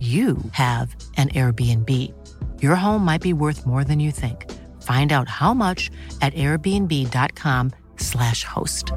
you 0.00 0.36
have 0.52 0.96
an 1.16 1.28
Airbnb. 1.28 1.90
Your 2.62 2.74
home 2.74 3.04
might 3.04 3.22
be 3.22 3.34
worth 3.34 3.66
more 3.66 3.84
than 3.84 4.00
you 4.00 4.12
think. 4.12 4.46
Find 4.82 5.12
out 5.12 5.28
how 5.28 5.54
much 5.54 5.90
at 6.20 6.34
airbnb.com/slash 6.34 8.44
host. 8.44 8.92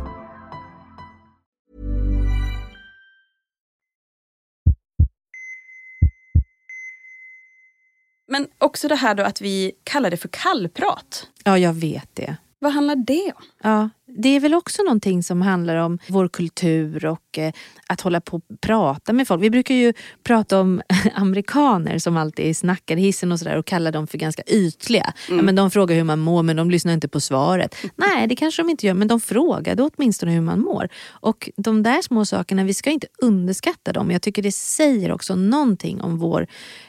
Men 8.28 8.48
också 8.58 8.88
det 8.88 8.96
här 8.96 9.16
då 9.16 9.24
att 9.24 9.42
vi 9.42 9.72
kallar 9.84 10.10
det 10.10 10.18
för 10.18 10.30
kallprat. 10.32 11.28
Ja, 11.44 11.58
jag 11.58 11.74
vet 11.74 12.10
det. 12.14 12.38
Vad 12.60 12.74
handlar 12.74 12.96
det 12.96 13.32
om? 13.36 13.44
Ja, 13.64 13.90
det 14.08 14.30
är 14.30 14.40
väl 14.40 14.54
också 14.54 14.84
någonting 14.84 15.24
som 15.24 15.42
handlar 15.42 15.76
om 15.76 16.00
vår 16.08 16.28
kultur 16.28 17.06
och 17.06 17.38
eh, 17.38 17.54
att 17.88 18.02
hålla 18.02 18.22
på 18.22 18.38
och 18.38 18.44
prata 18.62 19.14
med 19.14 19.28
folk. 19.28 19.44
Vi 19.44 19.50
brukar 19.50 19.76
ju 19.76 19.94
prata 20.24 20.60
om 20.60 20.82
amerikaner 21.16 21.98
som 22.00 22.18
alltid 22.18 22.58
snackar 22.58 22.98
i 22.98 23.02
hissen 23.02 23.32
och 23.32 23.40
sådär 23.40 23.58
och 23.58 23.66
kalla 23.66 23.92
dem 23.92 24.08
för 24.08 24.18
ganska 24.18 24.44
ytliga. 24.48 25.14
Mm. 25.28 25.38
Ja, 25.40 25.44
men 25.44 25.56
de 25.56 25.72
frågar 25.72 25.96
hur 25.96 26.04
man 26.04 26.20
mår 26.20 26.44
men 26.44 26.56
de 26.56 26.72
lyssnar 26.72 26.94
inte 26.94 27.08
på 27.08 27.20
svaret. 27.20 27.76
Nej, 27.96 28.28
det 28.28 28.36
kanske 28.36 28.62
de 28.62 28.70
inte 28.70 28.88
gör 28.88 28.94
men 28.94 29.08
de 29.08 29.20
frågade 29.20 29.84
åtminstone 29.84 30.32
hur 30.32 30.42
man 30.42 30.60
mår. 30.60 30.90
Och 31.08 31.50
de 31.58 31.84
där 31.84 32.02
små 32.02 32.26
sakerna, 32.26 32.64
vi 32.64 32.74
ska 32.74 32.90
inte 32.90 33.08
underskatta 33.22 33.94
dem. 33.94 34.12
Jag 34.12 34.22
tycker 34.22 34.42
det 34.42 34.52
säger 34.52 35.12
också 35.12 35.36
någonting 35.36 36.02
om 36.02 36.18
vår 36.18 36.48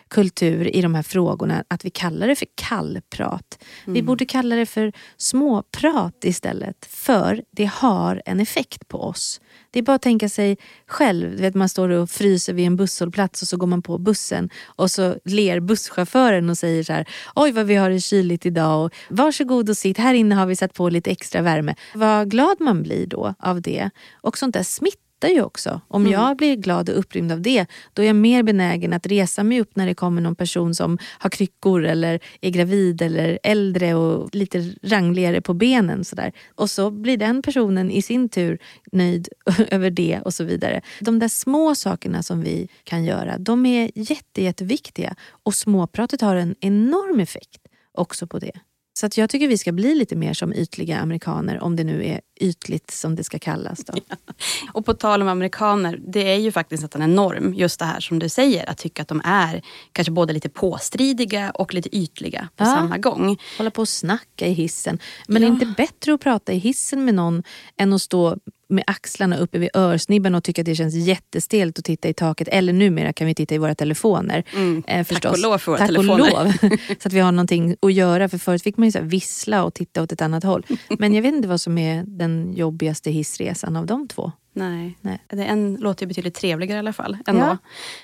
kultur 0.08 0.76
i 0.76 0.82
de 0.82 0.94
här 0.94 1.02
frågorna 1.02 1.64
att 1.68 1.84
vi 1.84 1.90
kallar 1.90 2.28
det 2.28 2.36
för 2.36 2.46
kallprat. 2.54 3.58
Vi 3.84 3.90
Mm. 3.90 4.06
borde 4.06 4.24
kalla 4.26 4.56
det 4.56 4.66
för 4.66 4.92
småprat 5.16 6.24
istället. 6.24 6.86
För 7.04 7.42
det 7.50 7.64
har 7.64 8.22
en 8.24 8.40
effekt 8.40 8.88
på 8.88 9.02
oss. 9.02 9.40
Det 9.70 9.78
är 9.78 9.82
bara 9.82 9.96
att 9.96 10.02
tänka 10.02 10.28
sig 10.28 10.58
själv. 10.86 11.40
Vet, 11.40 11.54
man 11.54 11.68
står 11.68 11.88
och 11.88 12.10
fryser 12.10 12.52
vid 12.52 12.66
en 12.66 12.76
busshållplats 12.76 13.42
och 13.42 13.48
så 13.48 13.56
går 13.56 13.66
man 13.66 13.82
på 13.82 13.98
bussen 13.98 14.50
och 14.64 14.90
så 14.90 15.16
ler 15.24 15.60
busschauffören 15.60 16.50
och 16.50 16.58
säger 16.58 16.82
så 16.82 16.92
här. 16.92 17.08
Oj 17.34 17.52
vad 17.52 17.66
vi 17.66 17.74
har 17.74 17.90
det 17.90 18.00
kyligt 18.00 18.46
idag 18.46 18.84
och 18.84 18.92
varsågod 19.08 19.70
och 19.70 19.76
sitt. 19.76 19.98
Här 19.98 20.14
inne 20.14 20.34
har 20.34 20.46
vi 20.46 20.56
satt 20.56 20.74
på 20.74 20.88
lite 20.88 21.10
extra 21.10 21.42
värme. 21.42 21.74
Vad 21.94 22.30
glad 22.30 22.60
man 22.60 22.82
blir 22.82 23.06
då 23.06 23.34
av 23.38 23.60
det. 23.60 23.90
Och 24.20 24.38
sånt 24.38 24.54
där 24.54 24.62
smittar 24.62 25.03
ju 25.22 25.42
också. 25.42 25.80
Om 25.88 26.02
Mm. 26.02 26.12
jag 26.12 26.36
blir 26.36 26.56
glad 26.56 26.88
och 26.88 26.98
upprymd 26.98 27.32
av 27.32 27.40
det, 27.42 27.66
då 27.92 28.02
är 28.02 28.06
jag 28.06 28.16
mer 28.16 28.42
benägen 28.42 28.92
att 28.92 29.06
resa 29.06 29.44
mig 29.44 29.60
upp 29.60 29.76
när 29.76 29.86
det 29.86 29.94
kommer 29.94 30.22
någon 30.22 30.34
person 30.36 30.74
som 30.74 30.98
har 31.18 31.30
kryckor 31.30 31.84
eller 31.84 32.20
är 32.40 32.50
gravid 32.50 33.02
eller 33.02 33.38
äldre 33.42 33.94
och 33.94 34.34
lite 34.34 34.74
rangligare 34.82 35.40
på 35.40 35.54
benen. 35.54 36.04
Sådär. 36.04 36.32
Och 36.54 36.70
så 36.70 36.90
blir 36.90 37.16
den 37.16 37.42
personen 37.42 37.90
i 37.90 38.02
sin 38.02 38.28
tur 38.28 38.58
nöjd 38.92 39.28
över 39.70 39.90
det 39.90 40.20
och 40.24 40.34
så 40.34 40.44
vidare. 40.44 40.80
De 41.00 41.18
där 41.18 41.28
små 41.28 41.74
sakerna 41.74 42.22
som 42.22 42.40
vi 42.40 42.68
kan 42.84 43.04
göra, 43.04 43.38
de 43.38 43.66
är 43.66 43.90
jätte, 43.94 44.42
jätteviktiga. 44.42 45.14
Och 45.44 45.54
småpratet 45.54 46.20
har 46.20 46.36
en 46.36 46.54
enorm 46.60 47.20
effekt 47.20 47.60
också 47.92 48.26
på 48.26 48.38
det. 48.38 48.52
Så 48.98 49.08
jag 49.16 49.30
tycker 49.30 49.48
vi 49.48 49.58
ska 49.58 49.72
bli 49.72 49.94
lite 49.94 50.16
mer 50.16 50.34
som 50.34 50.52
ytliga 50.52 50.98
amerikaner, 50.98 51.60
om 51.62 51.76
det 51.76 51.84
nu 51.84 52.04
är 52.06 52.20
ytligt 52.40 52.90
som 52.90 53.14
det 53.16 53.24
ska 53.24 53.38
kallas. 53.38 53.78
Då. 53.84 53.94
Och 54.72 54.86
på 54.86 54.94
tal 54.94 55.22
om 55.22 55.28
amerikaner, 55.28 56.00
det 56.06 56.32
är 56.32 56.36
ju 56.38 56.52
faktiskt 56.52 56.82
nästan 56.82 57.02
en 57.02 57.14
norm, 57.14 57.54
just 57.54 57.78
det 57.78 57.84
här 57.84 58.00
som 58.00 58.18
du 58.18 58.28
säger, 58.28 58.70
att 58.70 58.78
tycka 58.78 59.02
att 59.02 59.08
de 59.08 59.20
är 59.24 59.62
kanske 59.92 60.12
både 60.12 60.32
lite 60.32 60.48
påstridiga 60.48 61.50
och 61.50 61.74
lite 61.74 61.96
ytliga 61.96 62.48
på 62.56 62.64
Ja. 62.64 62.74
samma 62.74 62.98
gång. 62.98 63.38
Hålla 63.58 63.70
på 63.70 63.80
och 63.80 63.88
snacka 63.88 64.46
i 64.46 64.52
hissen. 64.52 64.98
Men 65.28 65.42
det 65.42 65.48
är 65.48 65.50
inte 65.50 65.74
bättre 65.76 66.14
att 66.14 66.20
prata 66.20 66.52
i 66.52 66.58
hissen 66.58 67.04
med 67.04 67.14
någon 67.14 67.42
än 67.76 67.92
att 67.92 68.02
stå 68.02 68.36
med 68.68 68.84
axlarna 68.86 69.36
uppe 69.36 69.58
vid 69.58 69.70
örsnibben 69.74 70.34
och 70.34 70.44
tycka 70.44 70.62
att 70.62 70.66
det 70.66 70.74
känns 70.74 70.94
jättestelt 70.94 71.78
att 71.78 71.84
titta 71.84 72.08
i 72.08 72.14
taket. 72.14 72.48
Eller 72.48 72.72
numera 72.72 73.12
kan 73.12 73.26
vi 73.26 73.34
titta 73.34 73.54
i 73.54 73.58
våra 73.58 73.74
telefoner. 73.74 74.44
Eh, 74.86 75.04
förstås. 75.04 75.24
Mm. 75.24 75.32
och 75.32 75.50
lov 75.50 75.58
för 75.58 75.72
våra 75.72 75.78
Tack 75.78 75.88
telefoner. 75.88 76.98
Så 77.02 77.08
att 77.08 77.12
vi 77.12 77.20
har 77.20 77.32
någonting 77.32 77.76
att 77.82 77.92
göra. 77.92 78.28
För 78.28 78.38
förut 78.38 78.62
fick 78.62 78.76
man 78.76 78.88
ju 78.88 78.92
så 78.92 79.00
vissla 79.02 79.64
och 79.64 79.74
titta 79.74 80.02
åt 80.02 80.12
ett 80.12 80.22
annat 80.22 80.44
håll. 80.44 80.66
Men 80.98 81.14
jag 81.14 81.22
vet 81.22 81.34
inte 81.34 81.48
vad 81.48 81.60
som 81.60 81.78
är 81.78 82.04
den 82.24 82.52
jobbigaste 82.52 83.10
hissresan 83.10 83.76
av 83.76 83.86
de 83.86 84.08
två. 84.08 84.32
Nej. 84.52 84.98
Nej. 85.00 85.24
Det 85.28 85.44
en 85.44 85.74
låter 85.74 86.02
ju 86.02 86.08
betydligt 86.08 86.34
trevligare 86.34 86.76
i 86.76 86.78
alla 86.78 86.92
fall. 86.92 87.16
Ändå. 87.26 87.42
Ja. 87.42 87.58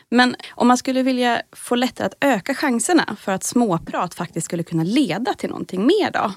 Men 0.09 0.37
om 0.51 0.69
man 0.69 0.77
skulle 0.77 1.03
vilja 1.03 1.43
få 1.53 1.75
lättare 1.75 2.07
att 2.07 2.15
öka 2.21 2.55
chanserna 2.55 3.17
för 3.21 3.33
att 3.33 3.45
småprat 3.45 4.15
faktiskt 4.15 4.45
skulle 4.45 4.63
kunna 4.63 4.85
leda 4.85 5.35
till 5.35 5.51
någonting 5.51 5.87
mer 5.87 6.11
då? 6.11 6.33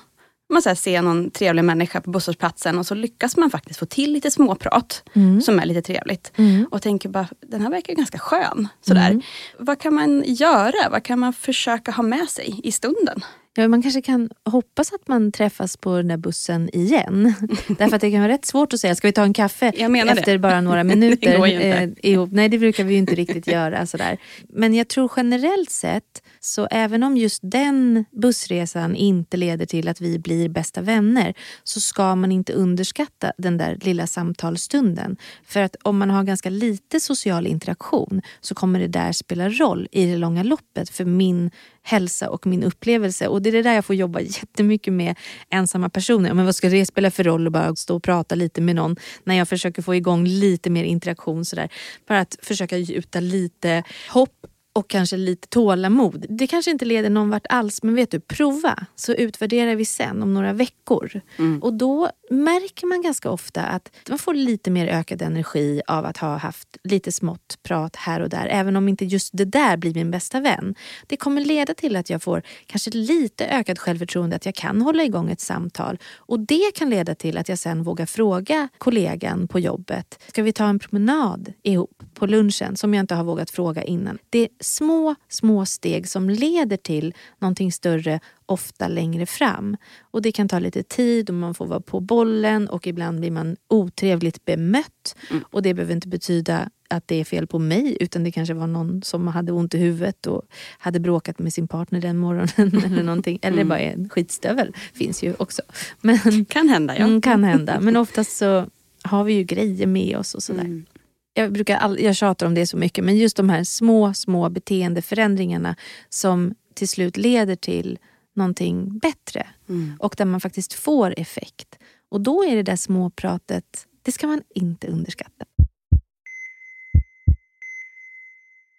Man 0.50 0.62
så 0.62 0.70
här 0.70 0.76
ser 0.76 1.02
någon 1.02 1.32
trevlig 1.32 1.64
människa 1.64 2.02
på 2.02 2.10
busshållplatsen 2.10 2.78
och 2.78 2.86
så 2.86 2.96
lyckas 2.96 3.38
man 3.38 3.50
faktiskt 3.50 3.80
få 3.80 3.86
till 3.86 4.14
lite 4.14 4.32
småprat 4.32 5.04
som 5.44 5.60
är 5.60 5.66
lite 5.66 5.82
trevligt. 5.82 6.32
Och 6.72 6.82
tänker 6.82 7.10
bara, 7.10 7.28
den 7.42 7.62
här 7.62 7.70
verkar 7.70 7.94
ganska 7.94 8.20
skön. 8.20 8.68
Sådär. 8.82 9.22
Vad 9.60 9.80
kan 9.80 9.94
man 9.94 10.24
göra? 10.26 10.90
Vad 10.90 11.04
kan 11.04 11.20
man 11.20 11.34
försöka 11.34 11.92
ha 11.92 12.04
med 12.04 12.30
sig 12.30 12.60
i 12.64 12.72
stunden? 12.72 13.22
Ja, 13.56 13.68
man 13.68 13.82
kanske 13.82 14.02
kan 14.02 14.30
hoppas 14.46 14.94
att 14.94 15.08
man 15.08 15.32
träffas 15.32 15.78
på 15.78 15.98
den 15.98 16.08
där 16.08 16.18
bussen 16.18 16.70
igen. 16.76 17.34
Därför 17.78 17.96
att 17.96 18.02
det 18.02 18.12
kan 18.12 18.22
vara 18.22 18.32
rätt 18.34 18.46
svårt 18.46 18.74
att 18.74 18.80
säga, 18.80 18.96
ska 18.96 19.08
vi 19.08 19.12
ta 19.12 19.24
en 19.24 19.34
kaffe 19.34 19.72
menar 19.90 20.14
det. 20.14 20.20
efter 20.20 20.38
bara 20.38 20.62
några 20.62 20.78
Det 20.84 20.96
minuter 20.96 21.38
går 21.38 21.48
inte. 21.48 21.68
eh, 21.68 21.90
ihop? 22.12 22.30
Nej, 22.32 22.50
det 22.50 22.58
brukar 22.60 22.84
vi 22.84 22.94
ju 22.94 23.00
inte 23.00 23.16
riktigt 23.16 23.48
göra. 23.48 23.86
Sådär. 23.86 24.18
Men 24.50 24.74
jag 24.74 24.88
tror 24.88 25.12
generellt 25.16 25.70
sett, 25.72 26.24
så 26.40 26.68
även 26.72 27.04
om 27.04 27.18
just 27.18 27.40
den 27.44 28.06
bussresan 28.12 28.96
inte 28.96 29.38
leder 29.38 29.66
till 29.66 29.88
att 29.88 30.02
vi 30.02 30.20
blir 30.20 30.50
bästa 30.50 30.82
vänner, 30.82 31.34
så 31.64 31.80
ska 31.80 32.16
man 32.16 32.32
inte 32.32 32.54
underskatta 32.54 33.32
den 33.38 33.58
där 33.58 33.78
lilla 33.82 34.08
samtalsstunden. 34.08 35.18
För 35.46 35.60
att 35.60 35.76
om 35.84 35.98
man 35.98 36.10
har 36.10 36.24
ganska 36.24 36.50
lite 36.50 37.00
social 37.00 37.48
interaktion 37.48 38.22
så 38.42 38.56
kommer 38.56 38.80
det 38.80 38.88
där 38.88 39.12
spela 39.12 39.50
roll 39.50 39.88
i 39.92 40.06
det 40.06 40.18
långa 40.18 40.44
loppet 40.44 40.90
för 40.90 41.06
min 41.06 41.52
hälsa 41.84 42.30
och 42.30 42.48
min 42.48 42.64
upplevelse. 42.64 43.28
Och 43.28 43.42
det 43.42 43.50
är 43.50 43.54
det 43.54 43.62
där 43.62 43.74
jag 43.74 43.86
får 43.86 43.96
jobba 43.96 44.20
jättemycket 44.20 44.94
med 44.94 45.16
ensamma 45.50 45.90
personer. 45.90 46.34
Men 46.34 46.46
vad 46.46 46.56
ska 46.56 46.70
det 46.70 46.86
spela 46.86 47.12
för 47.12 47.24
roll 47.24 47.48
att 47.48 47.54
bara 47.54 47.76
stå 47.76 47.96
och 47.96 48.04
prata 48.04 48.36
lite 48.36 48.62
med 48.62 48.76
någon 48.76 48.96
när 49.24 49.36
jag 49.36 49.48
försöker 49.50 49.82
få 49.82 49.96
igång 49.96 50.26
lite 50.26 50.70
mer 50.70 50.84
interaktion 50.84 51.46
sådär. 51.46 51.70
Bara 52.08 52.20
att 52.20 52.38
försöka 52.42 52.78
gjuta 52.78 53.20
lite 53.20 53.84
hopp 54.10 54.46
och 54.74 54.90
kanske 54.90 55.18
lite 55.18 55.48
tålamod. 55.48 56.26
Det 56.30 56.48
kanske 56.48 56.72
inte 56.72 56.86
leder 56.86 57.10
någon 57.10 57.30
vart 57.30 57.46
alls 57.50 57.84
men 57.84 57.96
vet 57.96 58.12
du, 58.12 58.20
prova 58.20 58.86
så 58.96 59.14
utvärderar 59.14 59.76
vi 59.76 59.86
sen 59.86 60.24
om 60.24 60.34
några 60.34 60.54
veckor. 60.54 61.22
Och 61.62 61.74
då 61.74 62.10
märker 62.30 62.88
man 62.88 63.02
ganska 63.02 63.30
ofta 63.30 63.62
att 63.62 63.92
man 64.10 64.20
får 64.20 64.34
lite 64.34 64.72
mer 64.72 64.88
ökad 64.88 65.22
energi 65.22 65.82
av 65.88 66.06
att 66.06 66.18
ha 66.18 66.38
haft 66.38 66.78
lite 66.84 67.12
smått 67.12 67.58
prat 67.64 67.96
här 67.96 68.20
och 68.22 68.30
där. 68.30 68.48
Även 68.48 68.76
om 68.76 68.88
inte 68.90 69.06
just 69.06 69.30
det 69.34 69.46
där 69.46 69.78
blir 69.78 69.94
min 69.94 70.12
bästa 70.12 70.40
vän. 70.40 70.76
Det 71.08 71.18
kommer 71.18 71.42
leda 71.42 71.74
till 71.74 71.96
att 71.96 72.10
jag 72.10 72.24
får 72.24 72.42
kanske 72.66 72.92
lite 72.92 73.46
ökad 73.48 73.80
självförtroende 73.80 74.36
att 74.36 74.46
jag 74.46 74.56
kan 74.56 74.82
hålla 74.82 75.04
igång 75.04 75.32
ett 75.32 75.42
samtal. 75.42 75.98
Och 76.16 76.40
det 76.40 76.72
kan 76.76 76.90
leda 76.90 77.16
till 77.16 77.38
att 77.38 77.50
jag 77.50 77.60
sen 77.60 77.84
vågar 77.84 78.06
fråga 78.06 78.68
kollegan 78.78 79.48
på 79.48 79.60
jobbet. 79.60 80.24
Ska 80.28 80.44
vi 80.44 80.54
ta 80.54 80.66
en 80.66 80.80
promenad 80.80 81.54
ihop 81.64 82.04
på 82.14 82.26
lunchen 82.26 82.76
som 82.76 82.94
jag 82.94 83.04
inte 83.04 83.16
har 83.16 83.24
vågat 83.24 83.52
fråga 83.52 83.84
innan. 83.84 84.18
Det 84.30 84.48
små, 84.64 85.16
små 85.30 85.66
steg 85.66 86.08
som 86.10 86.30
leder 86.30 86.78
till 86.78 87.14
någonting 87.40 87.72
större 87.72 88.20
ofta 88.46 88.88
längre 88.88 89.26
fram. 89.26 89.78
Och 90.02 90.22
Det 90.22 90.32
kan 90.32 90.50
ta 90.50 90.60
lite 90.60 90.84
tid 90.84 91.30
och 91.30 91.36
man 91.36 91.54
får 91.54 91.66
vara 91.66 91.80
på 91.80 92.00
bollen 92.00 92.70
och 92.70 92.88
ibland 92.88 93.20
blir 93.20 93.32
man 93.32 93.56
otrevligt 93.68 94.46
bemött. 94.46 95.16
Och 95.52 95.62
Det 95.62 95.74
behöver 95.74 95.94
inte 95.94 96.08
betyda 96.08 96.70
att 96.88 97.08
det 97.08 97.16
är 97.16 97.24
fel 97.24 97.48
på 97.48 97.60
mig 97.60 97.98
utan 98.00 98.24
det 98.24 98.32
kanske 98.32 98.54
var 98.54 98.68
någon 98.68 99.04
som 99.04 99.28
hade 99.28 99.52
ont 99.52 99.74
i 99.74 99.78
huvudet 99.78 100.28
och 100.28 100.42
hade 100.78 101.00
bråkat 101.00 101.40
med 101.40 101.54
sin 101.54 101.68
partner 101.68 102.02
den 102.02 102.18
morgonen. 102.18 102.84
eller 102.86 103.04
någonting. 103.04 103.40
Eller 103.42 103.64
bara 103.64 103.80
en 103.80 104.10
skitstövel 104.10 104.76
finns 104.94 105.24
ju 105.24 105.34
också. 105.38 105.62
Men, 106.02 106.46
Kan 106.46 106.70
hända 106.70 106.98
ja. 106.98 107.06
Mm, 107.06 107.22
kan 107.22 107.44
hända. 107.44 107.80
Men 107.82 107.96
oftast 107.96 108.38
så 108.38 108.66
har 109.02 109.24
vi 109.24 109.34
ju 109.34 109.44
grejer 109.44 109.88
med 109.88 110.18
oss 110.18 110.36
och 110.36 110.44
sådär. 110.44 110.62
Mm. 110.62 110.86
Jag, 111.34 111.52
brukar 111.54 111.78
all, 111.78 112.00
jag 112.00 112.16
tjatar 112.16 112.46
om 112.46 112.54
det 112.54 112.68
så 112.68 112.78
mycket 112.78 113.04
men 113.04 113.18
just 113.18 113.38
de 113.38 113.50
här 113.50 113.64
små, 113.64 114.14
små 114.14 114.50
beteendeförändringarna 114.50 115.76
som 116.10 116.56
till 116.74 116.88
slut 116.88 117.18
leder 117.18 117.56
till 117.56 118.00
någonting 118.36 119.00
bättre 119.00 119.48
Mm. 119.70 119.96
och 120.00 120.16
där 120.18 120.26
man 120.26 120.42
faktiskt 120.42 120.74
får 120.74 121.20
effekt. 121.20 121.80
Och 122.10 122.22
då 122.22 122.44
är 122.44 122.56
det 122.56 122.64
där 122.64 122.76
småpratet, 122.76 123.88
det 124.02 124.12
ska 124.12 124.28
man 124.28 124.42
inte 124.56 124.88
underskatta. 124.88 125.46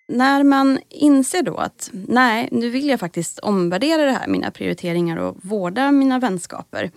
När 0.09 0.45
man 0.45 0.79
inser 0.89 1.43
då 1.43 1.57
att 1.57 1.91
nej, 1.93 2.49
nu 2.53 2.71
vill 2.71 2.89
jag 2.89 3.01
faktiskt 3.01 3.39
omvärdera 3.39 4.05
det 4.05 4.13
här, 4.13 4.29
mina 4.29 4.51
prioriteringar 4.51 5.17
och 5.17 5.37
vårda 5.43 5.93
mina 5.93 6.19
vänskaper. 6.19 6.91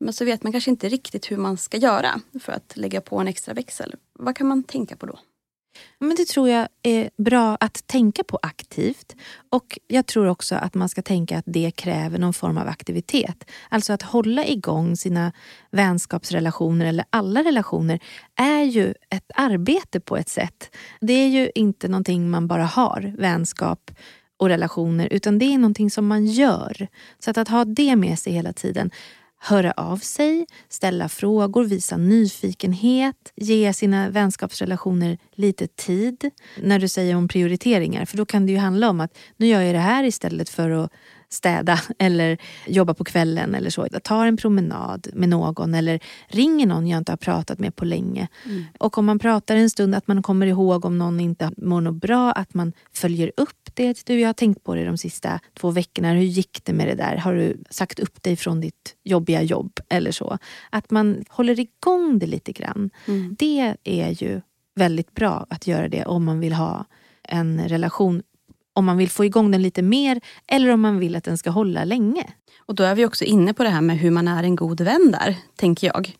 Men 0.00 0.12
så 0.12 0.24
vet 0.24 0.42
man 0.42 0.52
kanske 0.52 0.70
inte 0.70 0.88
riktigt 0.88 1.30
hur 1.30 1.36
man 1.36 1.56
ska 1.56 1.76
göra 1.76 2.20
för 2.40 2.52
att 2.52 2.76
lägga 2.76 3.00
på 3.00 3.18
en 3.18 3.28
extra 3.28 3.54
växel. 3.54 3.94
Vad 4.20 4.36
kan 4.36 4.46
man 4.46 4.62
tänka 4.62 4.96
på 4.96 5.06
då? 5.06 5.18
Men 5.98 6.16
Det 6.16 6.28
tror 6.28 6.48
jag 6.48 6.68
är 6.82 7.10
bra 7.16 7.56
att 7.60 7.86
tänka 7.86 8.24
på 8.24 8.38
aktivt. 8.42 9.16
Och 9.50 9.78
Jag 9.86 10.06
tror 10.06 10.26
också 10.26 10.54
att 10.54 10.74
man 10.74 10.88
ska 10.88 11.02
tänka 11.02 11.38
att 11.38 11.44
det 11.46 11.70
kräver 11.70 12.18
någon 12.18 12.32
form 12.32 12.58
av 12.58 12.68
aktivitet. 12.68 13.50
Alltså 13.68 13.92
att 13.92 14.02
hålla 14.02 14.46
igång 14.46 14.96
sina 14.96 15.32
vänskapsrelationer 15.70 16.86
eller 16.86 17.04
alla 17.10 17.42
relationer 17.42 18.00
är 18.36 18.62
ju 18.62 18.94
ett 19.10 19.30
arbete 19.34 20.00
på 20.00 20.16
ett 20.16 20.28
sätt. 20.28 20.76
Det 21.00 21.12
är 21.12 21.28
ju 21.28 21.50
inte 21.54 21.88
någonting 21.88 22.30
man 22.30 22.46
bara 22.46 22.64
har, 22.64 23.14
vänskap 23.18 23.90
och 24.36 24.48
relationer, 24.48 25.08
utan 25.10 25.38
det 25.38 25.44
är 25.44 25.58
någonting 25.58 25.90
som 25.90 26.06
man 26.06 26.26
gör. 26.26 26.88
Så 27.18 27.30
att, 27.30 27.38
att 27.38 27.48
ha 27.48 27.64
det 27.64 27.96
med 27.96 28.18
sig 28.18 28.32
hela 28.32 28.52
tiden 28.52 28.90
höra 29.40 29.72
av 29.72 29.96
sig, 29.96 30.46
ställa 30.68 31.08
frågor, 31.08 31.64
visa 31.64 31.96
nyfikenhet, 31.96 33.32
ge 33.36 33.72
sina 33.72 34.10
vänskapsrelationer 34.10 35.18
lite 35.32 35.66
tid. 35.66 36.30
När 36.62 36.78
du 36.78 36.88
säger 36.88 37.16
om 37.16 37.28
prioriteringar, 37.28 38.04
för 38.04 38.16
då 38.16 38.26
kan 38.26 38.46
det 38.46 38.52
ju 38.52 38.58
handla 38.58 38.90
om 38.90 39.00
att 39.00 39.18
nu 39.36 39.46
gör 39.46 39.60
jag 39.60 39.74
det 39.74 39.78
här 39.78 40.04
istället 40.04 40.48
för 40.48 40.70
att 40.70 40.92
städa 41.30 41.80
eller 41.98 42.38
jobba 42.66 42.94
på 42.94 43.04
kvällen 43.04 43.54
eller 43.54 43.70
så. 43.70 43.86
Jag 43.92 44.02
tar 44.02 44.26
en 44.26 44.36
promenad 44.36 45.08
med 45.12 45.28
någon 45.28 45.74
eller 45.74 46.00
ringer 46.28 46.66
någon 46.66 46.86
jag 46.86 46.98
inte 46.98 47.12
har 47.12 47.16
pratat 47.16 47.58
med 47.58 47.76
på 47.76 47.84
länge. 47.84 48.28
Mm. 48.44 48.64
Och 48.78 48.98
om 48.98 49.06
man 49.06 49.18
pratar 49.18 49.56
en 49.56 49.70
stund, 49.70 49.94
att 49.94 50.08
man 50.08 50.22
kommer 50.22 50.46
ihåg 50.46 50.84
om 50.84 50.98
någon 50.98 51.20
inte 51.20 51.50
mår 51.56 51.80
något 51.80 52.00
bra, 52.00 52.32
att 52.32 52.54
man 52.54 52.72
följer 52.92 53.32
upp 53.36 53.70
det. 53.74 54.06
Du, 54.06 54.20
jag 54.20 54.28
har 54.28 54.32
tänkt 54.32 54.64
på 54.64 54.74
det 54.74 54.84
de 54.84 54.96
sista 54.96 55.40
två 55.54 55.70
veckorna. 55.70 56.12
Hur 56.12 56.22
gick 56.22 56.64
det 56.64 56.72
med 56.72 56.88
det 56.88 56.94
där? 56.94 57.16
Har 57.16 57.34
du 57.34 57.56
sagt 57.70 57.98
upp 57.98 58.22
dig 58.22 58.36
från 58.36 58.60
ditt 58.60 58.96
jobbiga 59.04 59.42
jobb 59.42 59.80
eller 59.88 60.12
så? 60.12 60.38
Att 60.70 60.90
man 60.90 61.24
håller 61.28 61.60
igång 61.60 62.18
det 62.18 62.26
lite 62.26 62.52
grann. 62.52 62.90
Mm. 63.06 63.36
Det 63.38 63.74
är 63.84 64.22
ju 64.22 64.40
väldigt 64.74 65.14
bra 65.14 65.46
att 65.50 65.66
göra 65.66 65.88
det 65.88 66.04
om 66.04 66.24
man 66.24 66.40
vill 66.40 66.52
ha 66.52 66.84
en 67.22 67.68
relation 67.68 68.22
om 68.80 68.86
man 68.86 68.96
vill 68.96 69.10
få 69.10 69.24
igång 69.24 69.50
den 69.50 69.62
lite 69.62 69.82
mer 69.82 70.20
eller 70.46 70.68
om 70.68 70.80
man 70.80 70.98
vill 70.98 71.16
att 71.16 71.24
den 71.24 71.38
ska 71.38 71.50
hålla 71.50 71.84
länge. 71.84 72.26
Och 72.58 72.74
då 72.74 72.84
är 72.84 72.94
vi 72.94 73.06
också 73.06 73.24
inne 73.24 73.54
på 73.54 73.62
det 73.62 73.70
här 73.70 73.80
med 73.80 73.98
hur 73.98 74.10
man 74.10 74.28
är 74.28 74.42
en 74.42 74.56
god 74.56 74.80
vän 74.80 75.10
där, 75.12 75.36
tänker 75.56 75.86
jag. 75.86 76.14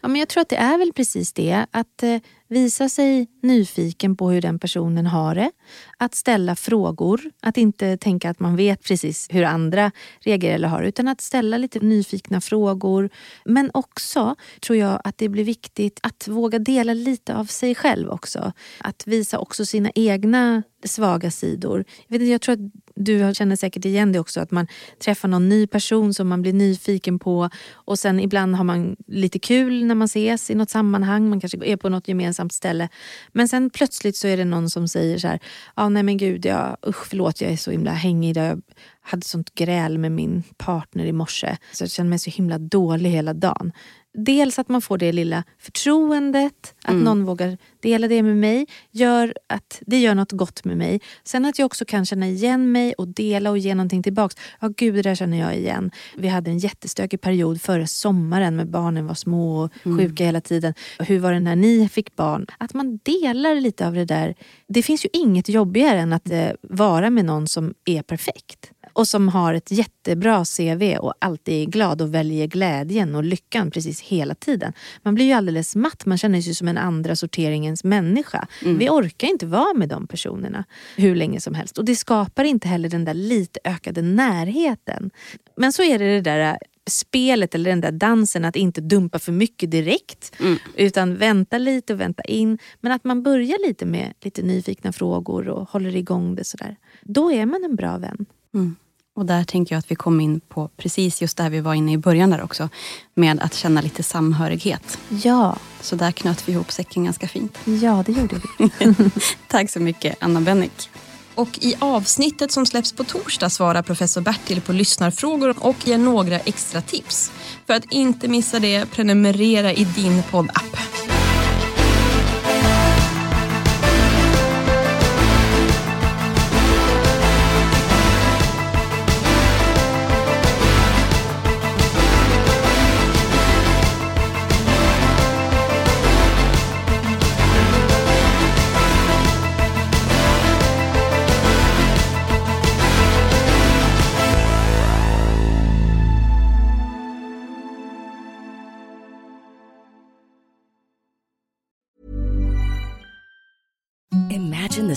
Ja, 0.00 0.08
men 0.08 0.16
jag 0.16 0.28
tror 0.28 0.40
att 0.40 0.48
det 0.48 0.56
är 0.56 0.78
väl 0.78 0.92
precis 0.92 1.32
det. 1.32 1.66
Att 1.70 2.02
eh, 2.02 2.16
visa 2.52 2.88
sig 2.88 3.28
nyfiken 3.42 4.16
på 4.16 4.30
hur 4.30 4.40
den 4.40 4.58
personen 4.58 5.06
har 5.06 5.34
det. 5.34 5.50
Att 5.96 6.14
ställa 6.14 6.56
frågor. 6.56 7.20
Att 7.40 7.56
inte 7.56 7.96
tänka 7.96 8.30
att 8.30 8.40
man 8.40 8.56
vet 8.56 8.82
precis 8.82 9.28
hur 9.30 9.44
andra 9.44 9.90
reagerar 10.20 10.54
eller 10.54 10.68
har 10.68 10.82
utan 10.82 11.08
att 11.08 11.20
ställa 11.20 11.58
lite 11.58 11.80
nyfikna 11.80 12.40
frågor. 12.40 13.10
Men 13.44 13.70
också 13.74 14.36
tror 14.60 14.78
jag 14.78 15.00
att 15.04 15.18
det 15.18 15.28
blir 15.28 15.44
viktigt 15.44 16.00
att 16.02 16.28
våga 16.28 16.58
dela 16.58 16.94
lite 16.94 17.36
av 17.36 17.44
sig 17.44 17.74
själv 17.74 18.08
också. 18.10 18.52
Att 18.78 19.06
visa 19.06 19.38
också 19.38 19.66
sina 19.66 19.90
egna 19.94 20.62
svaga 20.84 21.30
sidor. 21.30 21.84
Jag, 22.08 22.18
vet 22.18 22.28
jag 22.28 22.40
tror 22.40 22.52
att 22.52 22.72
du 22.94 23.34
känner 23.34 23.56
säkert 23.56 23.84
igen 23.84 24.12
det 24.12 24.18
också, 24.18 24.40
att 24.40 24.50
man 24.50 24.66
träffar 24.98 25.28
någon 25.28 25.48
ny 25.48 25.66
person 25.66 26.14
som 26.14 26.28
man 26.28 26.42
blir 26.42 26.52
nyfiken 26.52 27.18
på 27.18 27.50
och 27.72 27.98
sen 27.98 28.20
ibland 28.20 28.56
har 28.56 28.64
man 28.64 28.96
lite 29.06 29.38
kul 29.38 29.84
när 29.84 29.94
man 29.94 30.04
ses 30.04 30.50
i 30.50 30.54
något 30.54 30.70
sammanhang, 30.70 31.28
man 31.28 31.40
kanske 31.40 31.58
är 31.64 31.76
på 31.76 31.88
något 31.88 32.08
gemensamt 32.08 32.41
ställe. 32.50 32.88
Men 33.32 33.48
sen 33.48 33.70
plötsligt 33.70 34.16
så 34.16 34.28
är 34.28 34.36
det 34.36 34.44
någon 34.44 34.70
som 34.70 34.88
säger 34.88 35.18
så 35.18 35.28
här, 35.28 35.40
ah, 35.74 35.88
nej 35.88 36.02
men 36.02 36.16
gud, 36.16 36.46
jag, 36.46 36.76
usch 36.86 37.06
förlåt 37.06 37.40
jag 37.40 37.52
är 37.52 37.56
så 37.56 37.70
himla 37.70 37.92
hängig. 37.92 38.36
Jag 38.36 38.62
hade 39.00 39.26
sånt 39.26 39.54
gräl 39.54 39.98
med 39.98 40.12
min 40.12 40.42
partner 40.56 41.04
i 41.04 41.12
morse 41.12 41.56
så 41.72 41.82
jag 41.82 41.90
känner 41.90 42.10
mig 42.10 42.18
så 42.18 42.30
himla 42.30 42.58
dålig 42.58 43.10
hela 43.10 43.34
dagen. 43.34 43.72
Dels 44.14 44.58
att 44.58 44.68
man 44.68 44.82
får 44.82 44.98
det 44.98 45.12
lilla 45.12 45.44
förtroendet, 45.58 46.74
att 46.82 46.90
mm. 46.90 47.04
någon 47.04 47.24
vågar 47.24 47.58
dela 47.80 48.08
det 48.08 48.22
med 48.22 48.36
mig, 48.36 48.66
gör 48.90 49.34
att 49.46 49.82
det 49.86 50.00
gör 50.00 50.14
något 50.14 50.32
gott 50.32 50.64
med 50.64 50.76
mig. 50.76 51.00
Sen 51.24 51.44
att 51.44 51.58
jag 51.58 51.66
också 51.66 51.84
kan 51.84 52.06
känna 52.06 52.28
igen 52.28 52.72
mig 52.72 52.92
och 52.92 53.08
dela 53.08 53.50
och 53.50 53.58
ge 53.58 53.74
någonting 53.74 54.02
tillbaks. 54.02 54.36
Ja, 54.60 54.68
gud, 54.76 54.94
det 54.94 55.02
där 55.02 55.14
känner 55.14 55.38
jag 55.38 55.56
igen. 55.56 55.90
Vi 56.16 56.28
hade 56.28 56.50
en 56.50 56.58
jättestökig 56.58 57.20
period 57.20 57.60
förra 57.60 57.86
sommaren 57.86 58.56
med 58.56 58.70
barnen 58.70 59.06
var 59.06 59.14
små 59.14 59.64
och 59.64 59.86
mm. 59.86 59.98
sjuka 59.98 60.24
hela 60.24 60.40
tiden. 60.40 60.74
Hur 60.98 61.18
var 61.18 61.32
det 61.32 61.40
när 61.40 61.56
ni 61.56 61.88
fick 61.88 62.16
barn? 62.16 62.46
Att 62.58 62.74
man 62.74 62.98
delar 63.02 63.54
lite 63.54 63.86
av 63.86 63.94
det 63.94 64.04
där. 64.04 64.34
Det 64.68 64.82
finns 64.82 65.04
ju 65.04 65.08
inget 65.12 65.48
jobbigare 65.48 65.98
än 65.98 66.12
att 66.12 66.30
eh, 66.30 66.48
vara 66.62 67.10
med 67.10 67.24
någon 67.24 67.48
som 67.48 67.74
är 67.84 68.02
perfekt 68.02 68.72
och 68.92 69.08
som 69.08 69.28
har 69.28 69.54
ett 69.54 69.70
jättebra 69.70 70.44
CV 70.56 70.96
och 70.96 71.14
alltid 71.18 71.62
är 71.62 71.70
glad 71.70 72.02
och 72.02 72.14
väljer 72.14 72.46
glädjen 72.46 73.14
och 73.14 73.24
lyckan 73.24 73.70
precis 73.70 74.00
hela 74.00 74.34
tiden. 74.34 74.72
Man 75.02 75.14
blir 75.14 75.24
ju 75.24 75.32
alldeles 75.32 75.76
matt, 75.76 76.06
man 76.06 76.18
känner 76.18 76.40
sig 76.40 76.54
som 76.54 76.68
en 76.68 76.78
andra 76.78 77.16
sorteringens 77.16 77.84
människa. 77.84 78.46
Mm. 78.62 78.78
Vi 78.78 78.88
orkar 78.88 79.28
inte 79.28 79.46
vara 79.46 79.74
med 79.74 79.88
de 79.88 80.06
personerna 80.06 80.64
hur 80.96 81.14
länge 81.14 81.40
som 81.40 81.54
helst 81.54 81.78
och 81.78 81.84
det 81.84 81.96
skapar 81.96 82.44
inte 82.44 82.68
heller 82.68 82.88
den 82.88 83.04
där 83.04 83.14
lite 83.14 83.60
ökade 83.64 84.02
närheten. 84.02 85.10
Men 85.56 85.72
så 85.72 85.82
är 85.82 85.98
det 85.98 86.14
det 86.14 86.20
där 86.20 86.58
spelet 86.90 87.54
eller 87.54 87.70
den 87.70 87.80
där 87.80 87.92
dansen 87.92 88.44
att 88.44 88.56
inte 88.56 88.80
dumpa 88.80 89.18
för 89.18 89.32
mycket 89.32 89.70
direkt. 89.70 90.32
Mm. 90.40 90.58
Utan 90.76 91.16
vänta 91.16 91.58
lite 91.58 91.92
och 91.92 92.00
vänta 92.00 92.22
in. 92.22 92.58
Men 92.80 92.92
att 92.92 93.04
man 93.04 93.22
börjar 93.22 93.66
lite 93.66 93.86
med 93.86 94.14
lite 94.20 94.42
nyfikna 94.42 94.92
frågor 94.92 95.48
och 95.48 95.68
håller 95.70 95.96
igång 95.96 96.34
det 96.34 96.44
sådär. 96.44 96.76
Då 97.02 97.32
är 97.32 97.46
man 97.46 97.64
en 97.64 97.76
bra 97.76 97.98
vän. 97.98 98.26
Mm. 98.54 98.76
Och 99.14 99.26
där 99.26 99.44
tänker 99.44 99.74
jag 99.74 99.78
att 99.78 99.90
vi 99.90 99.94
kom 99.94 100.20
in 100.20 100.40
på 100.40 100.68
precis 100.76 101.22
just 101.22 101.36
där 101.36 101.50
vi 101.50 101.60
var 101.60 101.74
inne 101.74 101.92
i 101.92 101.98
början 101.98 102.30
där 102.30 102.42
också. 102.42 102.68
Med 103.14 103.40
att 103.40 103.54
känna 103.54 103.80
lite 103.80 104.02
samhörighet. 104.02 104.98
Ja. 105.08 105.56
Så 105.80 105.96
där 105.96 106.12
knöt 106.12 106.48
vi 106.48 106.52
ihop 106.52 106.72
säcken 106.72 107.04
ganska 107.04 107.28
fint. 107.28 107.58
Ja, 107.64 108.02
det 108.06 108.12
gjorde 108.12 108.36
vi. 108.58 108.70
Tack 109.48 109.70
så 109.70 109.80
mycket 109.80 110.16
Anna 110.20 110.40
Bennick. 110.40 110.90
Och 111.34 111.58
i 111.60 111.74
avsnittet 111.78 112.52
som 112.52 112.66
släpps 112.66 112.92
på 112.92 113.04
torsdag 113.04 113.50
svarar 113.50 113.82
professor 113.82 114.20
Bertil 114.20 114.60
på 114.60 114.72
lyssnarfrågor 114.72 115.54
och 115.58 115.88
ger 115.88 115.98
några 115.98 116.38
extra 116.38 116.80
tips. 116.80 117.32
För 117.66 117.74
att 117.74 117.92
inte 117.92 118.28
missa 118.28 118.58
det, 118.58 118.90
prenumerera 118.90 119.72
i 119.72 119.84
din 119.84 120.22
poddapp. 120.30 120.76